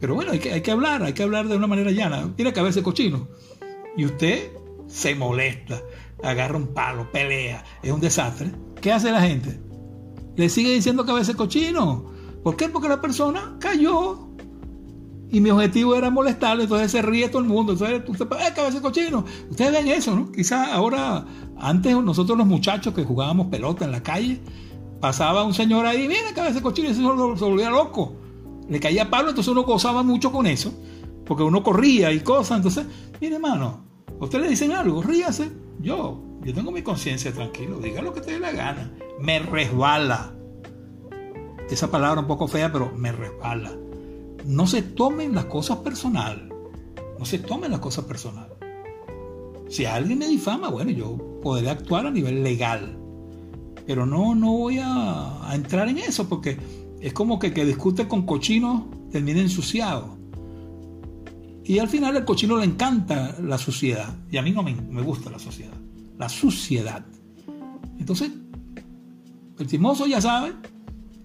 pero 0.00 0.14
bueno, 0.14 0.32
hay 0.32 0.38
que, 0.38 0.52
hay 0.52 0.60
que 0.60 0.70
hablar, 0.70 1.02
hay 1.02 1.12
que 1.12 1.22
hablar 1.22 1.48
de 1.48 1.56
una 1.56 1.66
manera 1.66 1.90
llana. 1.90 2.30
Que 2.36 2.60
haberse 2.60 2.82
cochino. 2.82 3.28
Y 3.96 4.04
usted 4.04 4.50
se 4.88 5.14
molesta, 5.14 5.82
agarra 6.22 6.56
un 6.56 6.68
palo, 6.68 7.10
pelea, 7.10 7.64
es 7.82 7.92
un 7.92 8.00
desastre. 8.00 8.52
¿Qué 8.80 8.92
hace 8.92 9.10
la 9.10 9.22
gente? 9.22 9.58
Le 10.36 10.48
sigue 10.48 10.74
diciendo 10.74 11.04
que 11.04 11.12
a 11.12 11.14
veces 11.14 11.34
cochino. 11.34 12.12
¿Por 12.42 12.56
qué? 12.56 12.68
Porque 12.68 12.88
la 12.88 13.00
persona 13.00 13.56
cayó. 13.58 14.28
Y 15.28 15.40
mi 15.40 15.50
objetivo 15.50 15.96
era 15.96 16.08
molestarle, 16.08 16.64
entonces 16.64 16.92
se 16.92 17.02
ríe 17.02 17.28
todo 17.28 17.42
el 17.42 17.48
mundo. 17.48 17.72
Entonces, 17.72 18.02
usted, 18.06 18.26
¡eh, 18.26 18.52
cabeza 18.54 18.80
cochino! 18.80 19.24
Ustedes 19.50 19.72
ven 19.72 19.88
eso, 19.88 20.14
¿no? 20.14 20.30
Quizás 20.30 20.68
ahora, 20.70 21.26
antes 21.58 21.94
nosotros 21.96 22.36
los 22.36 22.46
muchachos 22.46 22.94
que 22.94 23.04
jugábamos 23.04 23.48
pelota 23.48 23.84
en 23.84 23.92
la 23.92 24.02
calle, 24.02 24.40
pasaba 25.00 25.44
un 25.44 25.54
señor 25.54 25.86
ahí, 25.86 26.08
mira, 26.08 26.34
cabeza 26.34 26.62
cochino, 26.62 26.88
y 26.88 26.92
eso 26.92 27.36
se 27.36 27.44
volvía 27.44 27.70
loco 27.70 28.26
le 28.68 28.80
caía 28.80 29.10
palo, 29.10 29.30
entonces 29.30 29.52
uno 29.52 29.62
gozaba 29.62 30.02
mucho 30.02 30.32
con 30.32 30.46
eso, 30.46 30.72
porque 31.24 31.42
uno 31.42 31.62
corría 31.62 32.12
y 32.12 32.20
cosas. 32.20 32.58
Entonces, 32.58 32.86
mire 33.20 33.36
hermano, 33.36 33.84
usted 34.20 34.40
le 34.40 34.48
dicen 34.48 34.72
algo, 34.72 35.02
ríase. 35.02 35.50
Yo, 35.80 36.20
yo 36.42 36.54
tengo 36.54 36.72
mi 36.72 36.82
conciencia 36.82 37.32
tranquilo, 37.32 37.78
diga 37.78 38.02
lo 38.02 38.12
que 38.12 38.20
te 38.20 38.32
dé 38.32 38.40
la 38.40 38.52
gana. 38.52 38.92
Me 39.20 39.38
resbala. 39.38 40.34
Esa 41.70 41.90
palabra 41.90 42.20
un 42.20 42.26
poco 42.26 42.48
fea, 42.48 42.72
pero 42.72 42.92
me 42.96 43.12
resbala. 43.12 43.72
No 44.44 44.66
se 44.66 44.82
tomen 44.82 45.34
las 45.34 45.46
cosas 45.46 45.78
personal. 45.78 46.52
No 47.18 47.24
se 47.24 47.38
tomen 47.38 47.70
las 47.70 47.80
cosas 47.80 48.04
personal. 48.04 48.54
Si 49.68 49.84
alguien 49.84 50.18
me 50.18 50.28
difama, 50.28 50.68
bueno, 50.68 50.92
yo 50.92 51.35
podré 51.46 51.70
actuar 51.70 52.08
a 52.08 52.10
nivel 52.10 52.42
legal. 52.42 52.98
Pero 53.86 54.04
no, 54.04 54.34
no 54.34 54.50
voy 54.50 54.80
a, 54.82 55.48
entrar 55.52 55.88
en 55.88 55.98
eso 55.98 56.28
porque 56.28 56.58
es 57.00 57.12
como 57.12 57.38
que 57.38 57.52
que 57.52 57.64
discute 57.64 58.08
con 58.08 58.26
cochino 58.26 58.90
termina 59.12 59.40
ensuciado. 59.40 60.18
Y 61.62 61.78
al 61.78 61.86
final 61.86 62.16
al 62.16 62.24
cochino 62.24 62.56
le 62.56 62.64
encanta 62.64 63.36
la 63.40 63.58
suciedad. 63.58 64.12
Y 64.28 64.38
a 64.38 64.42
mí 64.42 64.50
no 64.50 64.64
me, 64.64 64.74
me 64.74 65.02
gusta 65.02 65.30
la 65.30 65.38
suciedad. 65.38 65.76
La 66.18 66.28
suciedad. 66.28 67.06
Entonces, 67.96 68.32
el 69.56 69.66
chismoso 69.68 70.04
ya 70.08 70.20
sabe, 70.20 70.52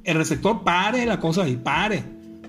el 0.03 0.17
receptor 0.17 0.63
pare 0.63 1.03
la 1.03 1.19
cosa 1.19 1.49
y 1.49 1.55
pare, 1.55 2.03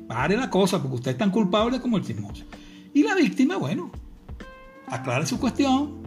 pare 0.07 0.37
la 0.37 0.51
cosa, 0.51 0.79
porque 0.83 0.97
usted 0.97 1.11
es 1.13 1.17
tan 1.17 1.31
culpable 1.31 1.81
como 1.81 1.97
el 1.97 2.05
chismoso. 2.05 2.45
Y 2.93 3.03
la 3.03 3.15
víctima, 3.15 3.57
bueno, 3.57 3.91
aclare 4.89 5.25
su 5.25 5.41
cuestión. 5.41 6.02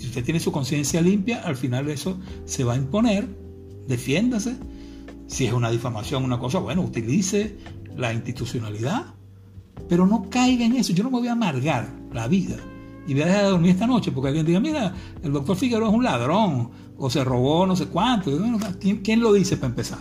Si 0.00 0.06
usted 0.06 0.24
tiene 0.24 0.40
su 0.40 0.50
conciencia 0.50 1.02
limpia, 1.02 1.42
al 1.42 1.56
final 1.56 1.90
eso 1.90 2.18
se 2.46 2.64
va 2.64 2.72
a 2.72 2.76
imponer. 2.76 3.28
Defiéndase. 3.86 4.56
Si 5.26 5.44
es 5.44 5.52
una 5.52 5.70
difamación, 5.70 6.24
una 6.24 6.38
cosa, 6.38 6.58
bueno, 6.58 6.80
utilice 6.80 7.58
la 7.98 8.10
institucionalidad. 8.14 9.14
Pero 9.90 10.06
no 10.06 10.30
caiga 10.30 10.64
en 10.64 10.76
eso. 10.76 10.94
Yo 10.94 11.04
no 11.04 11.10
me 11.10 11.18
voy 11.18 11.28
a 11.28 11.32
amargar 11.32 11.94
la 12.14 12.28
vida 12.28 12.56
y 13.06 13.12
voy 13.12 13.24
a 13.24 13.26
dejar 13.26 13.44
de 13.44 13.50
dormir 13.50 13.70
esta 13.72 13.86
noche 13.86 14.10
porque 14.10 14.28
alguien 14.28 14.46
diga, 14.46 14.58
mira, 14.58 14.94
el 15.22 15.32
doctor 15.32 15.54
Figueroa 15.54 15.90
es 15.90 15.94
un 15.94 16.04
ladrón 16.04 16.70
o 16.96 17.10
se 17.10 17.22
robó 17.22 17.66
no 17.66 17.76
sé 17.76 17.86
cuánto. 17.86 18.30
¿quién, 18.80 19.20
lo 19.20 19.34
dice 19.34 19.58
para 19.58 19.68
empezar? 19.68 19.98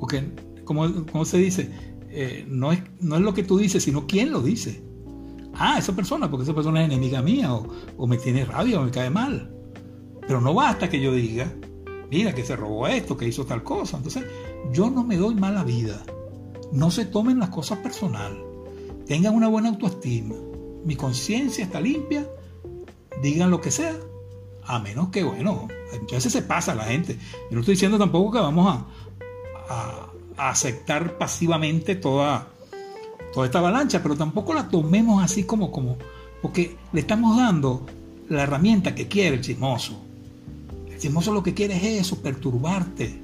Porque, 0.00 0.32
como, 0.64 1.24
se 1.24 1.38
dice, 1.38 1.70
eh, 2.10 2.44
no, 2.48 2.72
es, 2.72 2.82
no 3.00 3.14
es 3.14 3.22
lo 3.22 3.34
que 3.34 3.44
tú 3.44 3.56
dices, 3.56 3.84
sino 3.84 4.08
quién 4.08 4.32
lo 4.32 4.42
dice 4.42 4.82
ah, 5.54 5.78
esa 5.78 5.94
persona, 5.94 6.30
porque 6.30 6.44
esa 6.44 6.54
persona 6.54 6.80
es 6.80 6.86
enemiga 6.86 7.22
mía, 7.22 7.52
o, 7.54 8.06
me 8.06 8.16
tiene 8.16 8.44
rabia, 8.44 8.80
o 8.80 8.84
me 8.84 8.90
cae 8.90 9.10
mal. 9.10 9.52
Pero 10.20 10.40
no 10.40 10.54
basta 10.54 10.88
que 10.88 11.00
yo 11.00 11.12
diga, 11.12 11.52
mira, 12.10 12.34
que 12.34 12.44
se 12.44 12.56
robó 12.56 12.86
esto, 12.86 13.16
que 13.16 13.26
hizo 13.26 13.44
tal 13.44 13.62
cosa. 13.62 13.96
Entonces, 13.96 14.24
yo 14.72 14.90
no 14.90 15.04
me 15.04 15.16
doy 15.16 15.34
mala 15.34 15.64
vida. 15.64 16.02
No 16.72 16.90
se 16.90 17.04
tomen 17.04 17.38
las 17.38 17.50
cosas 17.50 17.78
personal. 17.78 18.38
Tengan 19.06 19.34
una 19.34 19.48
buena 19.48 19.70
autoestima. 19.70 20.36
Mi 20.84 20.96
conciencia 20.96 21.64
está 21.64 21.80
limpia. 21.80 22.26
Digan 23.20 23.50
lo 23.50 23.60
que 23.60 23.70
sea. 23.70 23.96
A 24.64 24.78
menos 24.78 25.08
que, 25.08 25.24
bueno, 25.24 25.66
a 25.92 26.14
veces 26.14 26.32
se 26.32 26.42
pasa 26.42 26.74
la 26.74 26.84
gente. 26.84 27.14
Yo 27.50 27.56
no 27.56 27.60
estoy 27.60 27.74
diciendo 27.74 27.98
tampoco 27.98 28.32
que 28.32 28.38
vamos 28.38 28.74
a, 28.74 28.86
a 30.36 30.50
aceptar 30.50 31.18
pasivamente 31.18 31.94
toda, 31.94 32.51
toda 33.32 33.46
esta 33.46 33.58
avalancha, 33.58 34.02
pero 34.02 34.16
tampoco 34.16 34.54
la 34.54 34.68
tomemos 34.68 35.22
así 35.22 35.44
como, 35.44 35.70
como, 35.70 35.96
porque 36.40 36.76
le 36.92 37.00
estamos 37.00 37.36
dando 37.36 37.86
la 38.28 38.42
herramienta 38.42 38.94
que 38.94 39.08
quiere 39.08 39.36
el 39.36 39.42
chismoso. 39.42 40.00
El 40.90 40.98
chismoso 40.98 41.32
lo 41.32 41.42
que 41.42 41.54
quiere 41.54 41.76
es 41.76 42.06
eso, 42.06 42.20
perturbarte, 42.20 43.18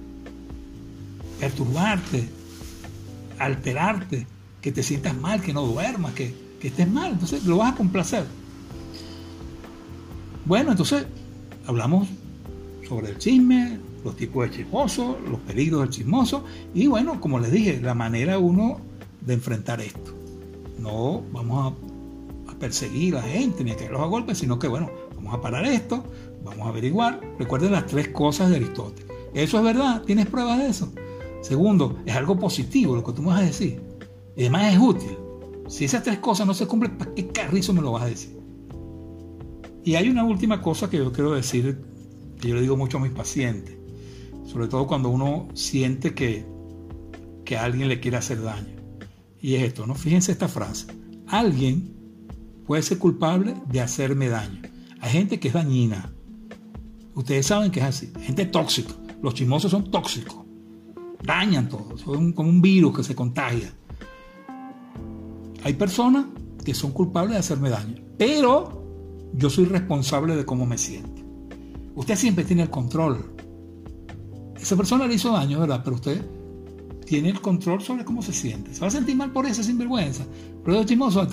perturbarte, 1.38 2.28
alterarte, 3.38 4.26
que 4.60 4.72
te 4.72 4.82
sientas 4.82 5.16
mal, 5.16 5.40
que 5.40 5.52
no 5.52 5.62
duermas, 5.62 6.12
que, 6.14 6.34
que 6.60 6.68
estés 6.68 6.88
mal, 6.90 7.12
entonces 7.12 7.44
lo 7.44 7.58
vas 7.58 7.72
a 7.72 7.76
complacer. 7.76 8.24
Bueno, 10.44 10.70
entonces 10.70 11.06
hablamos 11.66 12.08
sobre 12.88 13.10
el 13.10 13.18
chisme, 13.18 13.78
los 14.04 14.16
tipos 14.16 14.48
de 14.48 14.56
chismoso, 14.56 15.18
los 15.28 15.40
peligros 15.40 15.82
del 15.82 15.90
chismoso 15.90 16.44
y 16.74 16.86
bueno, 16.86 17.20
como 17.20 17.38
les 17.38 17.52
dije, 17.52 17.80
la 17.80 17.94
manera 17.94 18.38
uno 18.38 18.80
de 19.20 19.34
enfrentar 19.34 19.80
esto. 19.80 20.14
No 20.78 21.22
vamos 21.32 21.72
a, 21.72 21.88
perseguir 22.58 23.14
a 23.14 23.20
la 23.20 23.28
gente 23.28 23.62
ni 23.62 23.70
a 23.70 23.76
caerlos 23.76 24.00
a 24.00 24.06
golpes, 24.06 24.38
sino 24.38 24.58
que 24.58 24.66
bueno, 24.66 24.90
vamos 25.14 25.32
a 25.32 25.40
parar 25.40 25.64
esto, 25.64 26.02
vamos 26.42 26.66
a 26.66 26.70
averiguar. 26.70 27.20
Recuerden 27.38 27.70
las 27.70 27.86
tres 27.86 28.08
cosas 28.08 28.50
de 28.50 28.56
Aristóteles. 28.56 29.06
Eso 29.32 29.58
es 29.58 29.64
verdad, 29.64 30.02
tienes 30.02 30.26
pruebas 30.26 30.58
de 30.58 30.68
eso. 30.68 30.92
Segundo, 31.40 31.98
es 32.04 32.16
algo 32.16 32.36
positivo 32.36 32.96
lo 32.96 33.04
que 33.04 33.12
tú 33.12 33.22
me 33.22 33.28
vas 33.28 33.42
a 33.42 33.44
decir. 33.44 33.80
Y 34.36 34.40
además 34.40 34.74
es 34.74 34.80
útil. 34.80 35.16
Si 35.68 35.84
esas 35.84 36.02
tres 36.02 36.18
cosas 36.18 36.46
no 36.46 36.54
se 36.54 36.66
cumplen, 36.66 36.98
¿para 36.98 37.14
qué 37.14 37.28
carrizo 37.28 37.72
me 37.72 37.80
lo 37.80 37.92
vas 37.92 38.02
a 38.02 38.06
decir? 38.06 38.38
Y 39.84 39.94
hay 39.94 40.08
una 40.08 40.24
última 40.24 40.60
cosa 40.60 40.90
que 40.90 40.98
yo 40.98 41.12
quiero 41.12 41.32
decir, 41.32 41.80
que 42.40 42.48
yo 42.48 42.54
le 42.56 42.62
digo 42.62 42.76
mucho 42.76 42.98
a 42.98 43.00
mis 43.00 43.12
pacientes, 43.12 43.76
sobre 44.44 44.68
todo 44.68 44.86
cuando 44.86 45.08
uno 45.10 45.48
siente 45.54 46.14
que, 46.14 46.44
que 47.44 47.56
alguien 47.56 47.88
le 47.88 48.00
quiere 48.00 48.16
hacer 48.16 48.42
daño. 48.42 48.77
Y 49.40 49.54
es 49.54 49.62
esto, 49.62 49.86
¿no? 49.86 49.94
Fíjense 49.94 50.32
esta 50.32 50.48
frase. 50.48 50.86
Alguien 51.26 51.94
puede 52.66 52.82
ser 52.82 52.98
culpable 52.98 53.54
de 53.68 53.80
hacerme 53.80 54.28
daño. 54.28 54.62
Hay 55.00 55.10
gente 55.10 55.38
que 55.38 55.48
es 55.48 55.54
dañina. 55.54 56.12
Ustedes 57.14 57.46
saben 57.46 57.70
que 57.70 57.80
es 57.80 57.86
así. 57.86 58.12
Gente 58.20 58.46
tóxica. 58.46 58.92
Los 59.22 59.34
chismosos 59.34 59.70
son 59.70 59.90
tóxicos. 59.90 60.44
Dañan 61.22 61.68
todo. 61.68 61.96
Son 61.98 62.32
como 62.32 62.48
un 62.48 62.60
virus 62.60 62.96
que 62.96 63.04
se 63.04 63.14
contagia. 63.14 63.72
Hay 65.64 65.74
personas 65.74 66.26
que 66.64 66.74
son 66.74 66.92
culpables 66.92 67.32
de 67.32 67.38
hacerme 67.38 67.70
daño. 67.70 67.96
Pero 68.16 69.30
yo 69.34 69.50
soy 69.50 69.66
responsable 69.66 70.36
de 70.36 70.44
cómo 70.44 70.66
me 70.66 70.78
siento. 70.78 71.22
Usted 71.94 72.16
siempre 72.16 72.44
tiene 72.44 72.62
el 72.62 72.70
control. 72.70 73.34
Esa 74.60 74.76
persona 74.76 75.06
le 75.06 75.14
hizo 75.14 75.32
daño, 75.32 75.60
¿verdad? 75.60 75.82
Pero 75.84 75.96
usted 75.96 76.37
tiene 77.08 77.30
el 77.30 77.40
control 77.40 77.80
sobre 77.82 78.04
cómo 78.04 78.20
se 78.20 78.34
siente. 78.34 78.74
Se 78.74 78.80
va 78.80 78.88
a 78.88 78.90
sentir 78.90 79.16
mal 79.16 79.32
por 79.32 79.46
eso, 79.46 79.62
sinvergüenza. 79.62 80.24
Pero 80.62 80.76
los 80.76 80.86
chismosos 80.86 81.28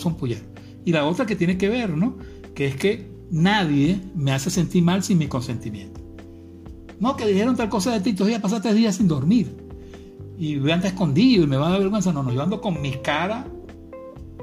son 0.00 0.16
polleros. 0.16 0.44
Y 0.86 0.92
la 0.92 1.04
otra 1.04 1.26
que 1.26 1.36
tiene 1.36 1.58
que 1.58 1.68
ver, 1.68 1.90
¿no? 1.90 2.16
Que 2.54 2.68
es 2.68 2.76
que 2.76 3.10
nadie 3.30 4.00
me 4.14 4.32
hace 4.32 4.48
sentir 4.48 4.82
mal 4.82 5.02
sin 5.02 5.18
mi 5.18 5.28
consentimiento. 5.28 6.00
No, 7.00 7.16
que 7.16 7.26
dijeron 7.26 7.54
tal 7.54 7.68
cosa 7.68 7.92
de 7.92 8.00
ti, 8.00 8.10
entonces 8.10 8.34
ya 8.34 8.40
pasar 8.40 8.62
tres 8.62 8.74
días 8.74 8.96
sin 8.96 9.08
dormir. 9.08 9.54
Y 10.38 10.56
voy 10.56 10.70
a 10.70 10.76
escondido 10.76 11.44
y 11.44 11.46
me 11.46 11.58
va 11.58 11.68
a 11.68 11.70
dar 11.72 11.80
vergüenza. 11.80 12.10
No, 12.10 12.22
no, 12.22 12.32
yo 12.32 12.42
ando 12.42 12.60
con 12.62 12.80
mis 12.80 12.96
caras 12.98 13.44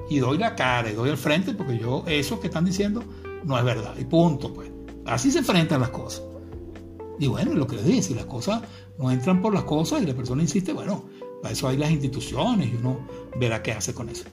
y 0.10 0.19
doy 0.19 0.38
la 0.38 0.55
cara 0.55 0.91
y 0.91 0.93
doy 0.93 1.10
el 1.10 1.17
frente 1.17 1.53
porque 1.53 1.79
yo, 1.79 2.03
eso 2.05 2.39
que 2.39 2.47
están 2.47 2.65
diciendo 2.65 3.03
no 3.43 3.58
es 3.58 3.63
verdad. 3.63 3.95
Y 3.99 4.03
punto, 4.05 4.53
pues. 4.53 4.69
Así 5.05 5.31
se 5.31 5.39
enfrentan 5.39 5.81
las 5.81 5.89
cosas. 5.89 6.21
Y 7.19 7.27
bueno, 7.27 7.53
lo 7.53 7.65
que 7.65 7.77
les 7.77 7.86
dije, 7.86 8.03
si 8.03 8.13
las 8.13 8.25
cosas 8.25 8.62
no 8.97 9.12
entran 9.12 9.41
por 9.41 9.53
las 9.53 9.63
cosas 9.63 10.01
y 10.01 10.05
la 10.05 10.13
persona 10.13 10.41
insiste, 10.41 10.73
bueno, 10.73 11.05
para 11.41 11.53
eso 11.53 11.67
hay 11.67 11.77
las 11.77 11.91
instituciones 11.91 12.71
y 12.71 12.75
uno 12.75 12.99
verá 13.38 13.62
qué 13.62 13.71
hace 13.71 13.93
con 13.93 14.10
eso. 14.10 14.25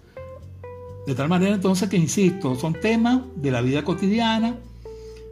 De 1.06 1.14
tal 1.14 1.28
manera 1.28 1.54
entonces 1.54 1.88
que, 1.88 1.96
insisto, 1.96 2.54
son 2.54 2.74
temas 2.74 3.22
de 3.36 3.50
la 3.50 3.60
vida 3.60 3.82
cotidiana, 3.82 4.56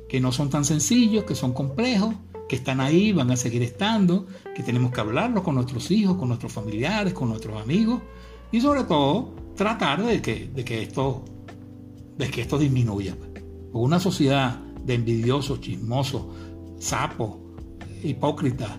que 0.08 0.20
no 0.20 0.32
son 0.32 0.50
tan 0.50 0.64
sencillos, 0.64 1.24
que 1.24 1.36
son 1.36 1.52
complejos, 1.52 2.14
que 2.48 2.56
están 2.56 2.80
ahí, 2.80 3.12
van 3.12 3.30
a 3.30 3.36
seguir 3.36 3.62
estando, 3.62 4.26
que 4.56 4.64
tenemos 4.64 4.90
que 4.90 5.00
hablarlo 5.00 5.44
con 5.44 5.54
nuestros 5.54 5.88
hijos, 5.92 6.16
con 6.16 6.26
nuestros 6.26 6.52
familiares, 6.52 7.14
con 7.14 7.28
nuestros 7.28 7.62
amigos 7.62 8.00
y 8.50 8.60
sobre 8.60 8.82
todo 8.84 9.30
tratar 9.54 10.04
de 10.04 10.20
que, 10.20 10.50
de 10.52 10.64
que, 10.64 10.82
esto, 10.82 11.24
de 12.18 12.28
que 12.28 12.42
esto 12.42 12.58
disminuya. 12.58 13.16
Una 13.72 14.00
sociedad 14.00 14.58
de 14.84 14.94
envidiosos, 14.94 15.60
chismosos, 15.60 16.24
sapos, 16.80 17.36
hipócritas, 18.02 18.70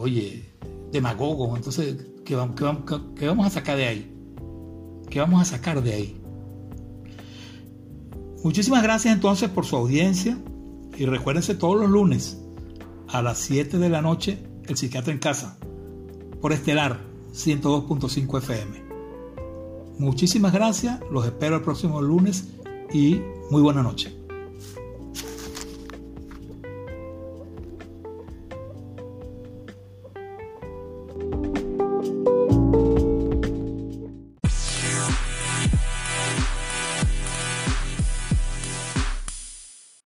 oye, 0.00 0.50
demagogo, 0.90 1.56
entonces, 1.56 2.06
¿qué 2.24 2.34
vamos, 2.34 2.56
qué, 3.16 3.26
vamos, 3.26 3.46
a 3.46 3.50
sacar 3.50 3.76
de 3.76 3.86
ahí? 3.86 4.14
¿Qué 5.10 5.20
vamos 5.20 5.42
a 5.42 5.44
sacar 5.44 5.82
de 5.82 5.92
ahí? 5.92 6.20
Muchísimas 8.42 8.82
gracias 8.82 9.14
entonces 9.14 9.50
por 9.50 9.66
su 9.66 9.76
audiencia 9.76 10.38
y 10.96 11.04
recuérdense 11.04 11.54
todos 11.54 11.78
los 11.78 11.90
lunes 11.90 12.40
a 13.08 13.20
las 13.20 13.38
7 13.38 13.78
de 13.78 13.88
la 13.90 14.00
noche 14.00 14.42
el 14.66 14.76
psiquiatra 14.76 15.12
en 15.12 15.18
casa 15.18 15.58
por 16.40 16.52
Estelar 16.52 17.00
102.5 17.34 18.38
FM. 18.38 18.90
Muchísimas 19.98 20.54
gracias, 20.54 21.00
los 21.10 21.26
espero 21.26 21.56
el 21.56 21.62
próximo 21.62 22.00
lunes 22.00 22.48
y 22.92 23.20
muy 23.50 23.60
buena 23.60 23.82
noche. 23.82 24.19